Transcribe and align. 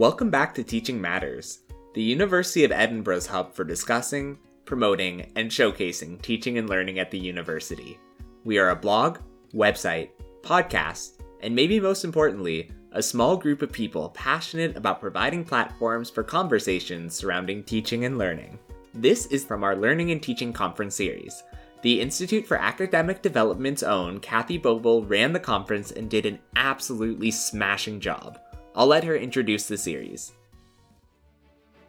Welcome 0.00 0.30
back 0.30 0.54
to 0.54 0.64
Teaching 0.64 0.98
Matters, 0.98 1.58
the 1.92 2.00
University 2.02 2.64
of 2.64 2.72
Edinburgh's 2.72 3.26
hub 3.26 3.52
for 3.52 3.64
discussing, 3.64 4.38
promoting, 4.64 5.30
and 5.36 5.50
showcasing 5.50 6.22
teaching 6.22 6.56
and 6.56 6.70
learning 6.70 6.98
at 6.98 7.10
the 7.10 7.18
university. 7.18 8.00
We 8.44 8.58
are 8.58 8.70
a 8.70 8.74
blog, 8.74 9.18
website, 9.52 10.08
podcast, 10.40 11.20
and 11.42 11.54
maybe 11.54 11.78
most 11.78 12.04
importantly, 12.04 12.70
a 12.92 13.02
small 13.02 13.36
group 13.36 13.60
of 13.60 13.72
people 13.72 14.08
passionate 14.08 14.74
about 14.74 15.02
providing 15.02 15.44
platforms 15.44 16.08
for 16.08 16.22
conversations 16.22 17.14
surrounding 17.14 17.62
teaching 17.62 18.06
and 18.06 18.16
learning. 18.16 18.58
This 18.94 19.26
is 19.26 19.44
from 19.44 19.62
our 19.62 19.76
Learning 19.76 20.12
and 20.12 20.22
Teaching 20.22 20.54
Conference 20.54 20.94
series. 20.94 21.42
The 21.82 22.00
Institute 22.00 22.46
for 22.46 22.56
Academic 22.56 23.20
Development's 23.20 23.82
own 23.82 24.18
Cathy 24.20 24.58
Bovill 24.58 25.06
ran 25.06 25.34
the 25.34 25.40
conference 25.40 25.90
and 25.90 26.08
did 26.08 26.24
an 26.24 26.38
absolutely 26.56 27.30
smashing 27.30 28.00
job. 28.00 28.38
I'll 28.74 28.86
let 28.86 29.04
her 29.04 29.16
introduce 29.16 29.66
the 29.66 29.76
series. 29.76 30.32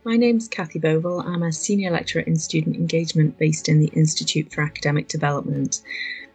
My 0.04 0.18
name's 0.18 0.48
Cathy 0.48 0.80
Bovill. 0.80 1.24
I'm 1.24 1.44
a 1.44 1.52
senior 1.52 1.92
lecturer 1.92 2.24
in 2.24 2.36
student 2.36 2.76
engagement 2.76 3.38
based 3.38 3.70
in 3.70 3.80
the 3.80 3.92
Institute 3.94 4.52
for 4.52 4.62
Academic 4.62 5.08
Development. 5.08 5.82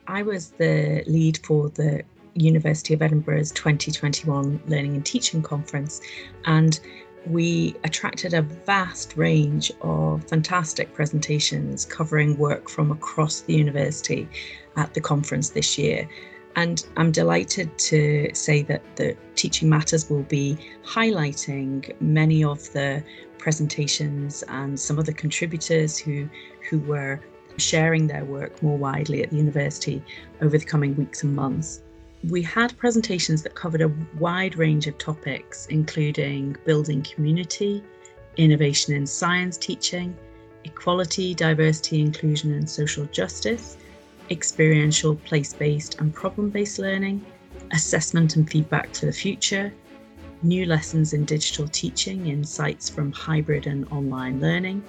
I 0.06 0.22
was 0.22 0.50
the 0.52 1.02
lead 1.08 1.38
for 1.38 1.68
the 1.70 2.04
University 2.34 2.94
of 2.94 3.02
Edinburgh's 3.02 3.50
2021 3.52 4.62
Learning 4.68 4.94
and 4.94 5.04
Teaching 5.04 5.42
Conference, 5.42 6.00
and 6.44 6.78
we 7.26 7.74
attracted 7.82 8.34
a 8.34 8.42
vast 8.42 9.16
range 9.16 9.72
of 9.80 10.22
fantastic 10.28 10.94
presentations 10.94 11.84
covering 11.84 12.38
work 12.38 12.68
from 12.68 12.92
across 12.92 13.40
the 13.40 13.54
university 13.54 14.28
at 14.76 14.94
the 14.94 15.00
conference 15.00 15.50
this 15.50 15.76
year. 15.76 16.08
And 16.56 16.84
I'm 16.96 17.12
delighted 17.12 17.78
to 17.78 18.30
say 18.32 18.62
that 18.62 18.82
the 18.96 19.14
Teaching 19.34 19.68
Matters 19.68 20.08
will 20.08 20.22
be 20.22 20.56
highlighting 20.84 21.94
many 22.00 22.42
of 22.42 22.72
the 22.72 23.04
presentations 23.36 24.42
and 24.48 24.80
some 24.80 24.98
of 24.98 25.04
the 25.04 25.12
contributors 25.12 25.98
who, 25.98 26.28
who 26.68 26.78
were 26.80 27.20
sharing 27.58 28.06
their 28.06 28.24
work 28.24 28.62
more 28.62 28.78
widely 28.78 29.22
at 29.22 29.30
the 29.30 29.36
university 29.36 30.02
over 30.40 30.56
the 30.56 30.64
coming 30.64 30.96
weeks 30.96 31.22
and 31.22 31.36
months. 31.36 31.82
We 32.24 32.42
had 32.42 32.76
presentations 32.78 33.42
that 33.42 33.54
covered 33.54 33.82
a 33.82 33.92
wide 34.18 34.56
range 34.56 34.86
of 34.86 34.96
topics, 34.96 35.66
including 35.66 36.56
building 36.64 37.02
community, 37.02 37.84
innovation 38.38 38.94
in 38.94 39.06
science 39.06 39.58
teaching, 39.58 40.16
equality, 40.64 41.34
diversity, 41.34 42.00
inclusion, 42.00 42.52
and 42.52 42.68
social 42.68 43.04
justice, 43.06 43.76
experiential, 44.30 45.14
place 45.14 45.52
based, 45.52 46.00
and 46.00 46.14
problem 46.14 46.50
based 46.50 46.78
learning, 46.78 47.24
assessment 47.72 48.36
and 48.36 48.48
feedback 48.50 48.94
for 48.94 49.06
the 49.06 49.12
future, 49.12 49.72
new 50.42 50.66
lessons 50.66 51.12
in 51.12 51.24
digital 51.24 51.66
teaching, 51.68 52.26
insights 52.26 52.88
from 52.88 53.12
hybrid 53.12 53.66
and 53.66 53.86
online 53.90 54.40
learning, 54.40 54.82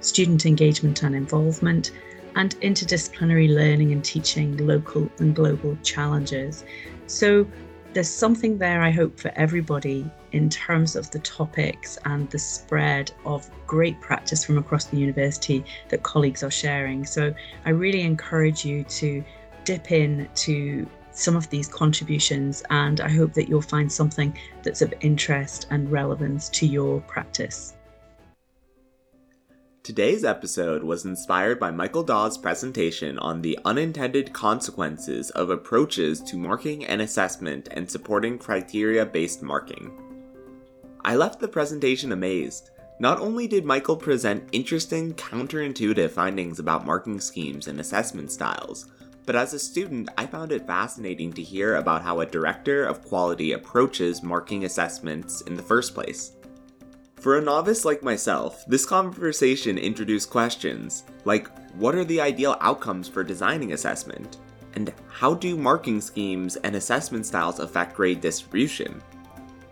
student 0.00 0.46
engagement 0.46 1.02
and 1.02 1.14
involvement, 1.14 1.92
and 2.36 2.58
interdisciplinary 2.60 3.48
learning 3.48 3.92
and 3.92 4.04
teaching 4.04 4.56
local 4.66 5.08
and 5.18 5.36
global 5.36 5.76
challenges. 5.82 6.64
So 7.06 7.46
there's 7.94 8.10
something 8.10 8.58
there, 8.58 8.82
I 8.82 8.90
hope, 8.90 9.18
for 9.18 9.30
everybody 9.36 10.10
in 10.32 10.50
terms 10.50 10.96
of 10.96 11.10
the 11.12 11.20
topics 11.20 11.96
and 12.04 12.28
the 12.30 12.38
spread 12.38 13.12
of 13.24 13.48
great 13.66 14.00
practice 14.00 14.44
from 14.44 14.58
across 14.58 14.86
the 14.86 14.96
university 14.96 15.64
that 15.88 16.02
colleagues 16.02 16.42
are 16.42 16.50
sharing. 16.50 17.06
So 17.06 17.32
I 17.64 17.70
really 17.70 18.02
encourage 18.02 18.64
you 18.64 18.82
to 18.84 19.24
dip 19.62 19.92
in 19.92 20.28
to 20.34 20.86
some 21.12 21.36
of 21.36 21.48
these 21.50 21.68
contributions, 21.68 22.64
and 22.70 23.00
I 23.00 23.08
hope 23.08 23.32
that 23.34 23.48
you'll 23.48 23.62
find 23.62 23.90
something 23.90 24.36
that's 24.64 24.82
of 24.82 24.92
interest 25.00 25.68
and 25.70 25.90
relevance 25.90 26.48
to 26.50 26.66
your 26.66 27.00
practice. 27.02 27.74
Today's 29.84 30.24
episode 30.24 30.82
was 30.82 31.04
inspired 31.04 31.60
by 31.60 31.70
Michael 31.70 32.02
Daw's 32.02 32.38
presentation 32.38 33.18
on 33.18 33.42
the 33.42 33.58
unintended 33.66 34.32
consequences 34.32 35.28
of 35.32 35.50
approaches 35.50 36.22
to 36.22 36.38
marking 36.38 36.86
and 36.86 37.02
assessment 37.02 37.68
and 37.70 37.90
supporting 37.90 38.38
criteria 38.38 39.04
based 39.04 39.42
marking. 39.42 39.92
I 41.04 41.16
left 41.16 41.38
the 41.38 41.48
presentation 41.48 42.12
amazed. 42.12 42.70
Not 42.98 43.20
only 43.20 43.46
did 43.46 43.66
Michael 43.66 43.98
present 43.98 44.48
interesting, 44.52 45.12
counterintuitive 45.12 46.12
findings 46.12 46.58
about 46.58 46.86
marking 46.86 47.20
schemes 47.20 47.68
and 47.68 47.78
assessment 47.78 48.32
styles, 48.32 48.86
but 49.26 49.36
as 49.36 49.52
a 49.52 49.58
student, 49.58 50.08
I 50.16 50.24
found 50.24 50.50
it 50.50 50.66
fascinating 50.66 51.30
to 51.34 51.42
hear 51.42 51.76
about 51.76 52.00
how 52.00 52.20
a 52.20 52.26
director 52.26 52.86
of 52.86 53.04
quality 53.04 53.52
approaches 53.52 54.22
marking 54.22 54.64
assessments 54.64 55.42
in 55.42 55.56
the 55.56 55.62
first 55.62 55.92
place. 55.92 56.36
For 57.20 57.38
a 57.38 57.40
novice 57.40 57.84
like 57.84 58.02
myself, 58.02 58.64
this 58.66 58.84
conversation 58.84 59.78
introduced 59.78 60.28
questions 60.28 61.04
like 61.24 61.48
what 61.74 61.94
are 61.94 62.04
the 62.04 62.20
ideal 62.20 62.56
outcomes 62.60 63.08
for 63.08 63.24
designing 63.24 63.72
assessment? 63.72 64.38
And 64.74 64.92
how 65.08 65.34
do 65.34 65.56
marking 65.56 66.00
schemes 66.00 66.56
and 66.56 66.76
assessment 66.76 67.26
styles 67.26 67.60
affect 67.60 67.96
grade 67.96 68.20
distribution? 68.20 69.02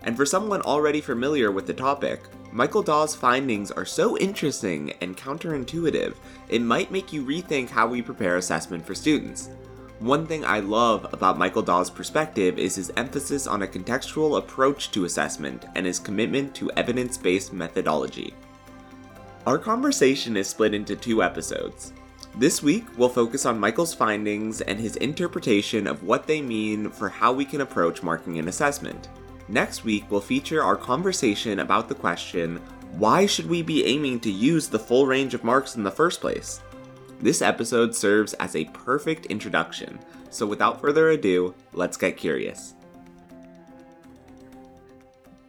And 0.03 0.17
for 0.17 0.27
someone 0.27 0.63
already 0.63 1.01
familiar 1.01 1.51
with 1.51 1.67
the 1.67 1.75
topic, 1.75 2.23
Michael 2.53 2.83
Daw's 2.83 3.15
findings 3.15 3.71
are 3.71 3.85
so 3.85 4.19
interesting 4.19 4.93
and 5.01 5.17
counterintuitive, 5.17 6.15
it 6.49 6.63
might 6.63 6.91
make 6.91 7.13
you 7.13 7.25
rethink 7.25 7.69
how 7.69 7.87
we 7.87 8.03
prepare 8.03 8.37
assessment 8.37 8.85
for 8.85 8.95
students. 8.95 9.51
One 10.03 10.27
thing 10.27 10.45
I 10.45 10.59
love 10.59 11.07
about 11.13 11.39
Michael 11.39 11.63
Daw's 11.63 11.89
perspective 11.89 12.59
is 12.59 12.75
his 12.75 12.91
emphasis 12.97 13.47
on 13.47 13.63
a 13.63 13.69
contextual 13.69 14.37
approach 14.37 14.91
to 14.91 15.05
assessment 15.05 15.67
and 15.77 15.87
his 15.87 16.01
commitment 16.01 16.57
to 16.57 16.73
evidence 16.73 17.17
based 17.17 17.53
methodology. 17.53 18.35
Our 19.47 19.59
conversation 19.59 20.37
is 20.37 20.49
split 20.49 20.75
into 20.75 20.97
two 20.97 21.23
episodes. 21.23 21.93
This 22.35 22.65
week, 22.65 22.85
we'll 22.99 23.11
focus 23.11 23.47
on 23.47 23.61
Michael's 23.61 23.95
findings 23.95 24.61
and 24.63 24.77
his 24.81 24.97
interpretation 24.97 25.87
of 25.87 26.03
what 26.03 26.27
they 26.27 26.43
mean 26.43 26.91
for 26.91 27.09
how 27.09 27.33
we 27.33 27.45
can 27.45 27.61
approach 27.61 28.03
marking 28.03 28.41
and 28.41 28.49
assessment. 28.49 29.09
Next 29.47 29.85
week, 29.85 30.07
we'll 30.11 30.21
feature 30.21 30.65
our 30.65 30.77
conversation 30.77 31.61
about 31.61 31.89
the 31.89 31.95
question 31.95 32.57
why 32.99 33.25
should 33.25 33.49
we 33.49 33.63
be 33.63 33.87
aiming 33.87 34.19
to 34.21 34.33
use 34.33 34.67
the 34.67 34.81
full 34.81 35.07
range 35.07 35.33
of 35.33 35.45
marks 35.45 35.77
in 35.77 35.85
the 35.85 35.91
first 35.93 36.21
place? 36.21 36.61
This 37.23 37.41
episode 37.41 37.95
serves 37.95 38.35
as 38.35 38.57
a 38.57 38.65
perfect 38.65 39.27
introduction, 39.27 40.01
so 40.31 40.45
without 40.45 40.81
further 40.81 41.11
ado, 41.11 41.55
let's 41.73 41.97
get 41.97 42.17
curious. 42.17 42.75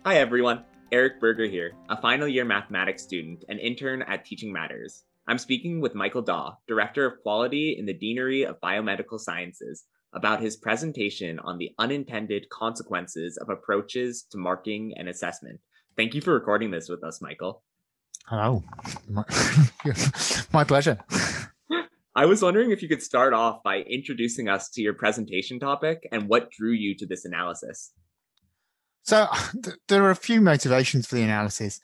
Hi 0.05 0.17
everyone, 0.17 0.65
Eric 0.91 1.19
Berger 1.19 1.47
here, 1.47 1.73
a 1.89 1.99
final 1.99 2.27
year 2.27 2.45
mathematics 2.45 3.01
student 3.01 3.43
and 3.49 3.59
intern 3.59 4.03
at 4.03 4.23
Teaching 4.23 4.53
Matters. 4.53 5.03
I'm 5.27 5.39
speaking 5.39 5.81
with 5.81 5.95
Michael 5.95 6.21
Daw, 6.21 6.57
Director 6.67 7.07
of 7.07 7.19
Quality 7.23 7.75
in 7.79 7.87
the 7.87 7.97
Deanery 7.97 8.47
of 8.47 8.61
Biomedical 8.61 9.19
Sciences, 9.19 9.85
about 10.13 10.41
his 10.41 10.55
presentation 10.55 11.39
on 11.39 11.57
the 11.57 11.71
unintended 11.79 12.49
consequences 12.51 13.35
of 13.37 13.49
approaches 13.49 14.27
to 14.29 14.37
marking 14.37 14.93
and 14.95 15.09
assessment. 15.09 15.59
Thank 15.97 16.13
you 16.13 16.21
for 16.21 16.35
recording 16.35 16.69
this 16.69 16.87
with 16.87 17.03
us, 17.03 17.19
Michael. 17.19 17.63
Hello. 18.27 18.63
My, 19.09 19.23
my 20.53 20.63
pleasure. 20.63 20.99
I 22.15 22.25
was 22.25 22.43
wondering 22.43 22.71
if 22.71 22.81
you 22.81 22.89
could 22.89 23.01
start 23.01 23.33
off 23.33 23.63
by 23.63 23.77
introducing 23.81 24.47
us 24.47 24.69
to 24.71 24.81
your 24.81 24.93
presentation 24.93 25.59
topic 25.59 26.07
and 26.11 26.27
what 26.27 26.51
drew 26.51 26.71
you 26.71 26.95
to 26.97 27.07
this 27.07 27.25
analysis. 27.25 27.91
So, 29.03 29.27
th- 29.63 29.77
there 29.87 30.03
are 30.03 30.11
a 30.11 30.15
few 30.15 30.39
motivations 30.39 31.07
for 31.07 31.15
the 31.15 31.23
analysis. 31.23 31.79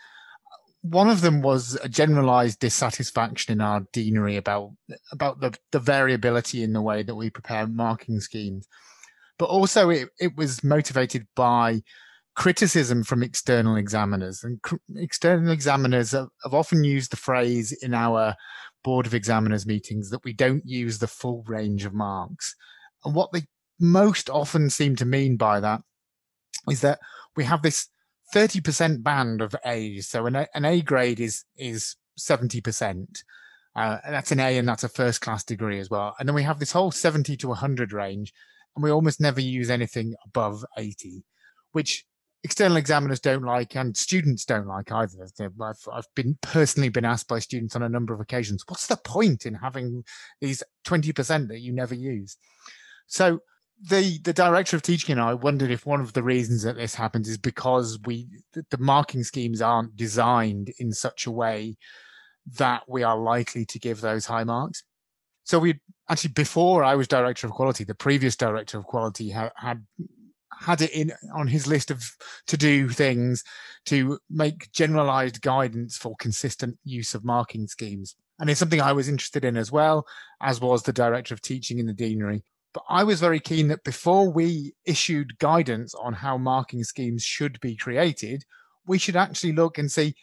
One 0.82 1.10
of 1.10 1.22
them 1.22 1.42
was 1.42 1.78
a 1.84 1.90
generalized 1.90 2.60
dissatisfaction 2.60 3.54
in 3.54 3.60
our 3.60 3.82
deanery 3.92 4.38
about 4.38 4.72
about 5.12 5.42
the, 5.42 5.58
the 5.72 5.80
variability 5.80 6.64
in 6.64 6.74
the 6.74 6.82
way 6.82 7.04
that 7.04 7.16
we 7.16 7.30
prepare 7.30 7.68
marking 7.68 8.22
schemes. 8.22 8.68
But 9.38 9.46
also, 9.46 9.90
it, 9.90 10.10
it 10.20 10.38
was 10.38 10.64
motivated 10.64 11.28
by 11.36 11.82
criticism 12.36 13.04
from 13.04 13.24
external 13.24 13.76
examiners. 13.76 14.44
And 14.44 14.62
cr- 14.62 14.76
external 14.96 15.52
examiners 15.52 16.12
have, 16.12 16.30
have 16.44 16.54
often 16.54 16.86
used 16.86 17.12
the 17.12 17.18
phrase 17.18 17.74
in 17.82 17.94
our 17.94 18.36
board 18.84 19.06
of 19.06 19.14
examiners 19.14 19.66
meetings 19.66 20.10
that 20.10 20.24
we 20.24 20.34
don't 20.34 20.66
use 20.66 21.00
the 21.00 21.08
full 21.08 21.44
range 21.48 21.86
of 21.86 21.94
marks. 21.94 22.56
And 23.04 23.16
what 23.16 23.32
they 23.32 23.44
most 23.80 24.30
often 24.30 24.70
seem 24.70 24.96
to 24.98 25.06
mean 25.06 25.38
by 25.38 25.60
that 25.60 25.82
is 26.70 26.82
that 26.82 27.00
we 27.36 27.46
have 27.46 27.62
this 27.62 27.88
30% 28.34 29.04
band 29.04 29.42
of 29.42 29.56
A's. 29.66 30.08
So 30.08 30.26
an 30.26 30.36
A, 30.36 30.48
an 30.54 30.66
a 30.66 30.82
grade 30.82 31.20
is 31.20 31.46
is 31.58 31.96
70%. 32.20 33.24
Uh, 33.76 33.98
and 34.04 34.14
that's 34.14 34.32
an 34.32 34.40
A 34.40 34.58
and 34.58 34.68
that's 34.68 34.84
a 34.84 34.90
first 34.90 35.22
class 35.22 35.44
degree 35.44 35.80
as 35.80 35.90
well. 35.90 36.16
And 36.20 36.28
then 36.28 36.36
we 36.36 36.44
have 36.44 36.60
this 36.60 36.72
whole 36.72 36.92
70 36.92 37.38
to 37.38 37.48
100 37.48 37.94
range, 37.94 38.34
and 38.76 38.84
we 38.84 38.92
almost 38.92 39.22
never 39.22 39.40
use 39.40 39.70
anything 39.70 40.16
above 40.26 40.66
80, 40.78 41.24
which 41.72 42.06
external 42.44 42.78
examiners 42.78 43.20
don't 43.20 43.44
like 43.44 43.76
and 43.76 43.96
students 43.96 44.46
don't 44.46 44.68
like 44.68 44.92
either. 44.92 45.28
I've, 45.42 45.76
I've 45.92 46.08
been 46.16 46.38
personally 46.42 46.90
been 46.90 47.06
asked 47.06 47.28
by 47.28 47.40
students 47.40 47.76
on 47.76 47.84
a 47.84 47.90
number 47.90 48.14
of 48.14 48.22
occasions, 48.22 48.64
what's 48.68 48.88
the 48.88 48.98
point 48.98 49.46
in 49.46 49.56
having 49.56 50.04
these 50.40 50.64
20% 50.86 51.50
that 51.50 51.60
you 51.60 51.74
never 51.74 51.96
use? 51.96 52.38
So 53.08 53.40
the 53.82 54.20
the 54.24 54.34
director 54.34 54.76
of 54.76 54.82
teaching 54.82 55.14
and 55.14 55.22
I 55.22 55.34
wondered 55.34 55.72
if 55.72 55.86
one 55.86 56.02
of 56.02 56.14
the 56.14 56.24
reasons 56.24 56.64
that 56.64 56.76
this 56.76 56.96
happens 56.96 57.30
is 57.30 57.38
because 57.38 57.98
we 58.06 58.28
the 58.54 58.78
marking 58.78 59.24
schemes 59.24 59.62
aren't 59.62 59.96
designed 59.96 60.74
in 60.80 60.92
such 60.92 61.26
a 61.26 61.32
way 61.32 61.78
that 62.58 62.84
we 62.88 63.04
are 63.04 63.18
likely 63.18 63.66
to 63.66 63.80
give 63.80 64.02
those 64.02 64.26
high 64.26 64.44
marks. 64.44 64.84
So 65.46 65.60
we 65.60 65.80
actually 66.10 66.34
before 66.34 66.84
I 66.84 66.96
was 66.96 67.08
director 67.08 67.48
of 67.48 67.54
quality, 67.54 67.84
the 67.86 67.96
previous 67.96 68.36
director 68.36 68.78
of 68.78 68.86
quality 68.86 69.30
had 69.30 69.52
had, 69.56 69.86
had 70.60 70.82
it 70.82 70.92
in 70.92 71.14
on 71.34 71.48
his 71.48 71.68
list 71.68 71.90
of 71.90 72.04
to 72.48 72.58
do 72.58 72.90
things 72.90 73.44
to 73.86 74.20
make 74.30 74.72
generalized 74.72 75.42
guidance 75.42 75.98
for 75.98 76.16
consistent 76.20 76.78
use 76.84 77.16
of 77.16 77.24
marking 77.24 77.68
schemes. 77.68 78.16
And 78.40 78.50
it's 78.50 78.60
something 78.60 78.82
I 78.82 78.94
was 78.94 79.10
interested 79.10 79.46
in 79.46 79.58
as 79.58 79.72
well, 79.72 80.06
as 80.42 80.62
was 80.62 80.84
the 80.84 80.94
director 80.94 81.34
of 81.34 81.42
teaching 81.42 81.80
in 81.80 81.86
the 81.86 81.94
deanery. 81.94 82.44
But 82.74 82.84
I 82.90 83.04
was 83.04 83.20
very 83.20 83.40
keen 83.40 83.68
that 83.70 83.84
before 83.84 84.30
we 84.30 84.74
issued 84.86 85.40
guidance 85.40 85.96
on 85.96 86.14
how 86.14 86.38
marking 86.38 86.84
schemes 86.84 87.24
should 87.24 87.60
be 87.62 87.76
created, 87.76 88.44
we 88.86 88.98
should 88.98 89.16
actually 89.16 89.54
look 89.54 89.78
and 89.78 89.92
see 89.92 90.16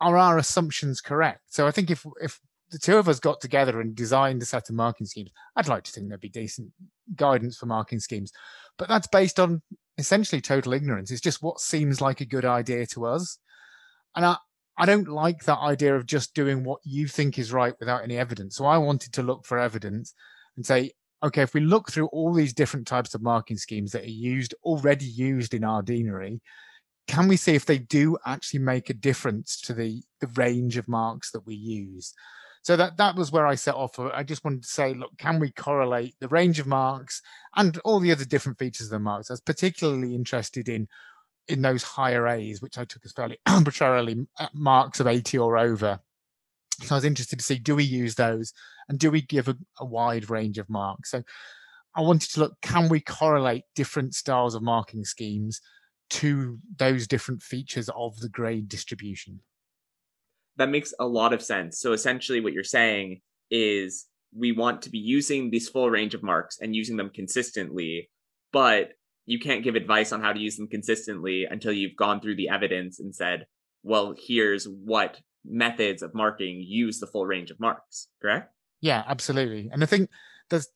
are 0.00 0.16
our 0.16 0.38
assumptions 0.38 1.00
correct? 1.00 1.40
So 1.46 1.66
I 1.66 1.70
think 1.70 1.90
if 1.90 2.04
if 2.20 2.40
the 2.70 2.78
two 2.78 2.96
of 2.96 3.08
us 3.08 3.20
got 3.20 3.40
together 3.40 3.80
and 3.80 3.94
designed 3.94 4.42
a 4.42 4.44
set 4.44 4.68
of 4.68 4.74
marking 4.74 5.06
schemes, 5.06 5.30
I'd 5.56 5.68
like 5.68 5.84
to 5.84 5.92
think 5.92 6.08
there'd 6.08 6.20
be 6.20 6.28
decent 6.28 6.72
guidance 7.14 7.56
for 7.56 7.66
marking 7.66 8.00
schemes. 8.00 8.32
But 8.78 8.88
that's 8.88 9.06
based 9.06 9.38
on 9.38 9.62
essentially 9.98 10.40
total 10.40 10.72
ignorance. 10.72 11.10
It's 11.10 11.20
just 11.20 11.42
what 11.42 11.60
seems 11.60 12.00
like 12.00 12.20
a 12.20 12.26
good 12.26 12.44
idea 12.44 12.86
to 12.86 13.06
us. 13.06 13.38
And 14.16 14.24
I, 14.24 14.36
I 14.76 14.86
don't 14.86 15.08
like 15.08 15.44
that 15.44 15.58
idea 15.58 15.94
of 15.94 16.06
just 16.06 16.34
doing 16.34 16.64
what 16.64 16.80
you 16.84 17.06
think 17.06 17.38
is 17.38 17.52
right 17.52 17.74
without 17.78 18.02
any 18.02 18.16
evidence. 18.16 18.56
So 18.56 18.64
I 18.64 18.78
wanted 18.78 19.12
to 19.12 19.22
look 19.22 19.46
for 19.46 19.58
evidence 19.58 20.14
and 20.56 20.66
say, 20.66 20.92
okay, 21.22 21.42
if 21.42 21.54
we 21.54 21.60
look 21.60 21.90
through 21.90 22.06
all 22.08 22.32
these 22.32 22.52
different 22.52 22.86
types 22.86 23.14
of 23.14 23.22
marking 23.22 23.56
schemes 23.56 23.92
that 23.92 24.02
are 24.04 24.10
used, 24.10 24.54
already 24.64 25.06
used 25.06 25.54
in 25.54 25.64
our 25.64 25.82
deanery, 25.82 26.40
can 27.06 27.28
we 27.28 27.36
see 27.36 27.54
if 27.54 27.66
they 27.66 27.78
do 27.78 28.16
actually 28.26 28.60
make 28.60 28.90
a 28.90 28.94
difference 28.94 29.60
to 29.62 29.74
the, 29.74 30.02
the 30.20 30.26
range 30.34 30.76
of 30.76 30.88
marks 30.88 31.30
that 31.30 31.46
we 31.46 31.54
use? 31.54 32.12
So 32.64 32.76
that, 32.76 32.96
that 32.96 33.14
was 33.14 33.30
where 33.30 33.46
I 33.46 33.54
set 33.54 33.74
off. 33.74 33.98
I 33.98 34.22
just 34.22 34.44
wanted 34.44 34.62
to 34.62 34.68
say, 34.68 34.94
look, 34.94 35.16
can 35.18 35.38
we 35.38 35.52
correlate 35.52 36.14
the 36.18 36.28
range 36.28 36.58
of 36.58 36.66
marks 36.66 37.22
and 37.54 37.78
all 37.84 38.00
the 38.00 38.10
other 38.10 38.24
different 38.24 38.58
features 38.58 38.86
of 38.86 38.92
the 38.92 38.98
marks? 38.98 39.30
I 39.30 39.34
was 39.34 39.40
particularly 39.40 40.14
interested 40.14 40.68
in 40.68 40.88
in 41.46 41.60
those 41.60 41.82
higher 41.82 42.26
A's, 42.26 42.62
which 42.62 42.78
I 42.78 42.86
took 42.86 43.04
as 43.04 43.12
fairly 43.12 43.38
arbitrarily 43.46 44.26
uh, 44.38 44.48
marks 44.54 44.98
of 44.98 45.06
80 45.06 45.36
or 45.36 45.58
over. 45.58 46.00
So 46.80 46.94
I 46.94 46.96
was 46.96 47.04
interested 47.04 47.38
to 47.38 47.44
see, 47.44 47.58
do 47.58 47.76
we 47.76 47.84
use 47.84 48.14
those? 48.14 48.54
and 48.88 48.98
do 48.98 49.10
we 49.10 49.22
give 49.22 49.48
a, 49.48 49.56
a 49.78 49.84
wide 49.84 50.30
range 50.30 50.58
of 50.58 50.68
marks? 50.68 51.10
So 51.10 51.22
I 51.94 52.00
wanted 52.00 52.30
to 52.32 52.40
look, 52.40 52.60
can 52.60 52.88
we 52.88 53.00
correlate 53.00 53.64
different 53.74 54.14
styles 54.14 54.54
of 54.54 54.62
marking 54.62 55.04
schemes 55.04 55.60
to 56.10 56.58
those 56.76 57.06
different 57.06 57.42
features 57.42 57.88
of 57.94 58.18
the 58.18 58.28
grade 58.28 58.68
distribution? 58.68 59.40
That 60.56 60.70
makes 60.70 60.94
a 60.98 61.06
lot 61.06 61.32
of 61.32 61.42
sense. 61.42 61.80
So 61.80 61.92
essentially, 61.92 62.40
what 62.40 62.52
you're 62.52 62.64
saying 62.64 63.20
is 63.50 64.06
we 64.36 64.52
want 64.52 64.82
to 64.82 64.90
be 64.90 64.98
using 64.98 65.50
this 65.50 65.68
full 65.68 65.90
range 65.90 66.14
of 66.14 66.22
marks 66.22 66.58
and 66.60 66.74
using 66.74 66.96
them 66.96 67.10
consistently, 67.10 68.10
but 68.52 68.92
you 69.26 69.38
can't 69.38 69.64
give 69.64 69.74
advice 69.74 70.12
on 70.12 70.20
how 70.20 70.32
to 70.32 70.40
use 70.40 70.56
them 70.56 70.68
consistently 70.68 71.46
until 71.50 71.72
you've 71.72 71.96
gone 71.96 72.20
through 72.20 72.36
the 72.36 72.48
evidence 72.48 73.00
and 73.00 73.14
said, 73.14 73.46
well, 73.82 74.14
here's 74.26 74.66
what 74.66 75.20
methods 75.44 76.02
of 76.02 76.14
marking 76.14 76.60
use 76.60 77.00
the 77.00 77.06
full 77.06 77.26
range 77.26 77.50
of 77.50 77.60
marks, 77.60 78.08
correct? 78.20 78.52
Yeah, 78.80 79.02
absolutely. 79.06 79.70
And 79.72 79.82
I 79.82 79.86
think 79.86 80.10
there's 80.50 80.68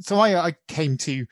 so 0.00 0.18
I, 0.18 0.48
I 0.48 0.56
came 0.68 0.96
to 0.98 1.26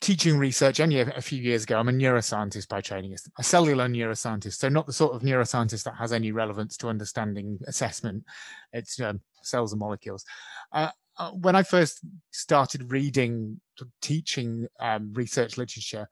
teaching 0.00 0.38
research 0.38 0.78
only 0.80 1.00
a, 1.00 1.22
few 1.22 1.40
years 1.40 1.64
ago. 1.64 1.78
I'm 1.78 1.88
a 1.88 1.92
neuroscientist 1.92 2.68
by 2.68 2.80
training, 2.80 3.16
a 3.38 3.42
cellular 3.42 3.88
neuroscientist. 3.88 4.54
So 4.54 4.68
not 4.68 4.86
the 4.86 4.92
sort 4.92 5.14
of 5.14 5.22
neuroscientist 5.22 5.84
that 5.84 5.96
has 5.96 6.12
any 6.12 6.32
relevance 6.32 6.76
to 6.78 6.88
understanding 6.88 7.58
assessment. 7.66 8.24
It's 8.72 9.00
um, 9.00 9.20
cells 9.42 9.72
and 9.72 9.80
molecules. 9.80 10.24
Uh, 10.72 10.90
uh, 11.18 11.30
when 11.30 11.56
I 11.56 11.62
first 11.62 12.00
started 12.30 12.92
reading, 12.92 13.60
teaching 14.02 14.66
um, 14.80 15.12
research 15.14 15.56
literature, 15.56 16.08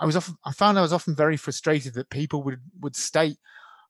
I 0.00 0.06
was 0.06 0.16
often, 0.16 0.36
I 0.44 0.52
found 0.52 0.78
I 0.78 0.82
was 0.82 0.92
often 0.92 1.14
very 1.14 1.36
frustrated 1.36 1.94
that 1.94 2.10
people 2.10 2.42
would 2.42 2.60
would 2.80 2.96
state, 2.96 3.36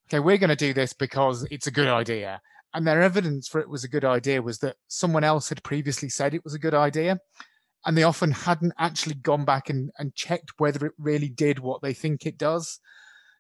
"Okay, 0.09 0.21
we're 0.21 0.39
going 0.39 0.51
to 0.51 0.57
do 0.57 0.75
this 0.75 0.93
because 0.93 1.47
it's 1.51 1.67
a 1.67 1.71
good 1.71 1.89
idea," 1.89 2.41
and 2.75 2.87
their 2.87 3.03
evidence 3.03 3.49
for 3.49 3.61
it 3.61 3.69
was 3.69 3.85
a 3.85 3.89
good 3.89 4.05
idea 4.05 4.43
was 4.43 4.59
that 4.59 4.77
someone 4.89 5.25
else 5.25 5.49
had 5.49 5.63
previously 5.63 6.09
said 6.09 6.35
it 6.35 6.45
was 6.45 6.55
a 6.55 6.59
good 6.59 6.75
idea 6.75 7.19
and 7.89 7.97
they 7.97 8.03
often 8.03 8.31
hadn't 8.31 8.75
actually 8.79 9.15
gone 9.15 9.47
back 9.47 9.71
and, 9.71 9.91
and 9.99 10.15
checked 10.15 10.53
whether 10.59 10.85
it 10.85 10.93
really 10.99 11.31
did 11.31 11.59
what 11.59 11.81
they 11.81 11.95
think 11.95 12.27
it 12.27 12.37
does. 12.37 12.81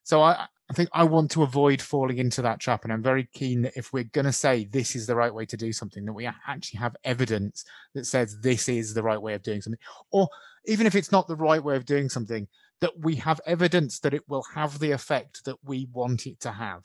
So 0.04 0.22
I, 0.22 0.46
I 0.70 0.74
think 0.74 0.88
i 0.94 1.04
want 1.04 1.30
to 1.32 1.42
avoid 1.42 1.80
falling 1.80 2.18
into 2.18 2.42
that 2.42 2.60
trap 2.60 2.84
and 2.84 2.92
i'm 2.92 3.02
very 3.02 3.28
keen 3.32 3.62
that 3.62 3.76
if 3.76 3.92
we're 3.92 4.04
going 4.04 4.26
to 4.26 4.32
say 4.32 4.64
this 4.64 4.94
is 4.94 5.06
the 5.06 5.16
right 5.16 5.32
way 5.32 5.46
to 5.46 5.56
do 5.56 5.72
something 5.72 6.04
that 6.04 6.12
we 6.12 6.28
actually 6.46 6.78
have 6.78 6.96
evidence 7.04 7.64
that 7.94 8.04
says 8.06 8.38
this 8.40 8.68
is 8.68 8.94
the 8.94 9.02
right 9.02 9.20
way 9.20 9.34
of 9.34 9.42
doing 9.42 9.60
something. 9.60 9.80
Or 10.10 10.28
even 10.66 10.86
if 10.86 10.94
it's 10.94 11.12
not 11.12 11.28
the 11.28 11.36
right 11.36 11.62
way 11.62 11.76
of 11.76 11.84
doing 11.84 12.08
something 12.08 12.48
that 12.80 12.98
we 12.98 13.16
have 13.16 13.40
evidence 13.46 13.98
that 14.00 14.14
it 14.14 14.28
will 14.28 14.44
have 14.54 14.78
the 14.78 14.92
effect 14.92 15.44
that 15.44 15.56
we 15.62 15.88
want 15.92 16.26
it 16.26 16.40
to 16.40 16.52
have. 16.52 16.84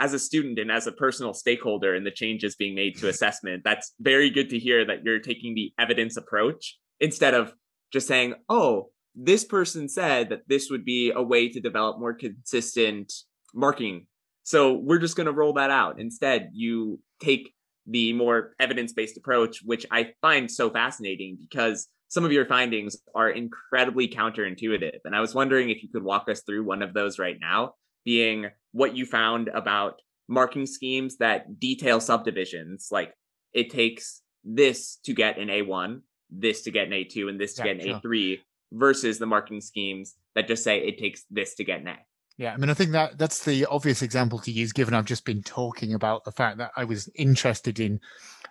As 0.00 0.14
a 0.14 0.18
student 0.18 0.58
and 0.58 0.70
as 0.70 0.86
a 0.86 0.92
personal 0.92 1.34
stakeholder 1.34 1.94
in 1.94 2.04
the 2.04 2.10
changes 2.10 2.54
being 2.54 2.74
made 2.74 2.96
to 2.98 3.08
assessment, 3.08 3.62
that's 3.64 3.94
very 4.00 4.30
good 4.30 4.50
to 4.50 4.58
hear 4.58 4.84
that 4.84 5.04
you're 5.04 5.20
taking 5.20 5.54
the 5.54 5.72
evidence 5.78 6.16
approach 6.16 6.76
instead 7.00 7.34
of 7.34 7.52
just 7.92 8.06
saying, 8.06 8.34
oh, 8.48 8.90
this 9.14 9.44
person 9.44 9.88
said 9.88 10.28
that 10.30 10.48
this 10.48 10.68
would 10.70 10.84
be 10.84 11.10
a 11.14 11.22
way 11.22 11.48
to 11.48 11.60
develop 11.60 11.98
more 11.98 12.14
consistent 12.14 13.12
marking. 13.54 14.06
So 14.44 14.74
we're 14.74 14.98
just 14.98 15.16
going 15.16 15.26
to 15.26 15.32
roll 15.32 15.54
that 15.54 15.70
out. 15.70 16.00
Instead, 16.00 16.50
you 16.52 17.00
take 17.20 17.52
the 17.86 18.12
more 18.12 18.54
evidence 18.60 18.92
based 18.92 19.16
approach, 19.16 19.60
which 19.64 19.86
I 19.90 20.12
find 20.20 20.50
so 20.50 20.70
fascinating 20.70 21.38
because 21.40 21.88
some 22.08 22.24
of 22.24 22.32
your 22.32 22.46
findings 22.46 22.96
are 23.14 23.30
incredibly 23.30 24.08
counterintuitive. 24.08 25.00
And 25.04 25.14
I 25.14 25.20
was 25.20 25.34
wondering 25.34 25.70
if 25.70 25.82
you 25.82 25.88
could 25.92 26.02
walk 26.02 26.28
us 26.28 26.42
through 26.42 26.64
one 26.64 26.82
of 26.82 26.94
those 26.94 27.18
right 27.18 27.36
now 27.40 27.74
being 28.04 28.46
what 28.72 28.96
you 28.96 29.04
found 29.04 29.48
about 29.48 30.00
marking 30.28 30.66
schemes 30.66 31.16
that 31.18 31.58
detail 31.58 32.00
subdivisions. 32.00 32.88
Like 32.90 33.12
it 33.52 33.70
takes 33.70 34.22
this 34.44 34.98
to 35.04 35.12
get 35.12 35.38
an 35.38 35.48
A1, 35.48 36.00
this 36.30 36.62
to 36.62 36.70
get 36.70 36.86
an 36.86 36.92
A2, 36.92 37.28
and 37.28 37.40
this 37.40 37.54
to 37.54 37.66
yeah, 37.66 37.74
get 37.74 37.84
an 37.84 38.00
sure. 38.00 38.00
A3, 38.00 38.38
versus 38.72 39.18
the 39.18 39.26
marking 39.26 39.60
schemes 39.60 40.16
that 40.34 40.46
just 40.46 40.62
say 40.62 40.78
it 40.78 40.98
takes 40.98 41.24
this 41.30 41.54
to 41.56 41.64
get 41.64 41.80
an 41.80 41.88
A. 41.88 41.96
Yeah, 42.36 42.52
I 42.52 42.56
mean, 42.56 42.70
I 42.70 42.74
think 42.74 42.92
that 42.92 43.18
that's 43.18 43.44
the 43.44 43.66
obvious 43.66 44.02
example 44.02 44.38
to 44.40 44.52
use, 44.52 44.72
given 44.72 44.94
I've 44.94 45.04
just 45.04 45.24
been 45.24 45.42
talking 45.42 45.94
about 45.94 46.24
the 46.24 46.32
fact 46.32 46.58
that 46.58 46.70
I 46.76 46.84
was 46.84 47.08
interested 47.16 47.80
in 47.80 48.00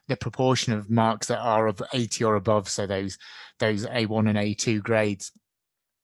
the 0.09 0.17
proportion 0.17 0.73
of 0.73 0.89
marks 0.89 1.27
that 1.27 1.39
are 1.39 1.67
of 1.67 1.81
80 1.93 2.23
or 2.23 2.35
above, 2.35 2.67
so 2.67 2.85
those 2.85 3.17
those 3.59 3.85
A1 3.85 4.29
and 4.29 4.37
A2 4.37 4.81
grades 4.81 5.31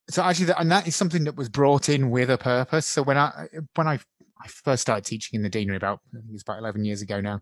so 0.09 0.21
actually, 0.23 0.47
that, 0.47 0.59
and 0.59 0.71
that 0.71 0.87
is 0.87 0.95
something 0.95 1.23
that 1.23 1.35
was 1.35 1.49
brought 1.49 1.89
in 1.89 2.09
with 2.09 2.29
a 2.29 2.37
purpose. 2.37 2.85
So 2.85 3.03
when 3.03 3.17
I 3.17 3.47
when 3.75 3.87
I, 3.87 3.99
I 4.43 4.47
first 4.47 4.81
started 4.81 5.05
teaching 5.05 5.37
in 5.37 5.43
the 5.43 5.49
deanery 5.49 5.77
about 5.77 6.01
I 6.13 6.19
think 6.19 6.33
it's 6.33 6.43
about 6.43 6.59
eleven 6.59 6.83
years 6.83 7.01
ago 7.01 7.21
now, 7.21 7.39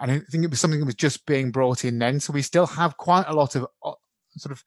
and 0.00 0.10
I 0.10 0.20
think 0.30 0.44
it 0.44 0.50
was 0.50 0.60
something 0.60 0.80
that 0.80 0.86
was 0.86 0.94
just 0.94 1.26
being 1.26 1.50
brought 1.50 1.84
in 1.84 1.98
then. 1.98 2.20
So 2.20 2.32
we 2.32 2.42
still 2.42 2.66
have 2.66 2.96
quite 2.96 3.26
a 3.28 3.34
lot 3.34 3.54
of 3.54 3.66
uh, 3.84 3.92
sort 4.36 4.52
of 4.52 4.64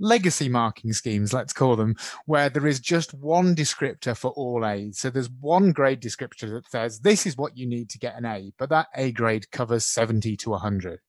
legacy 0.00 0.48
marking 0.48 0.92
schemes, 0.92 1.32
let's 1.32 1.52
call 1.52 1.74
them, 1.74 1.96
where 2.26 2.48
there 2.48 2.66
is 2.66 2.78
just 2.78 3.12
one 3.14 3.56
descriptor 3.56 4.16
for 4.16 4.30
all 4.32 4.64
A's. 4.64 5.00
So 5.00 5.10
there's 5.10 5.30
one 5.40 5.72
grade 5.72 6.00
descriptor 6.00 6.48
that 6.50 6.70
says 6.70 7.00
this 7.00 7.26
is 7.26 7.36
what 7.36 7.56
you 7.56 7.66
need 7.66 7.90
to 7.90 7.98
get 7.98 8.16
an 8.16 8.24
A, 8.24 8.52
but 8.56 8.70
that 8.70 8.86
A 8.94 9.10
grade 9.10 9.50
covers 9.50 9.84
70 9.84 10.36
to 10.36 10.50
100. 10.50 11.00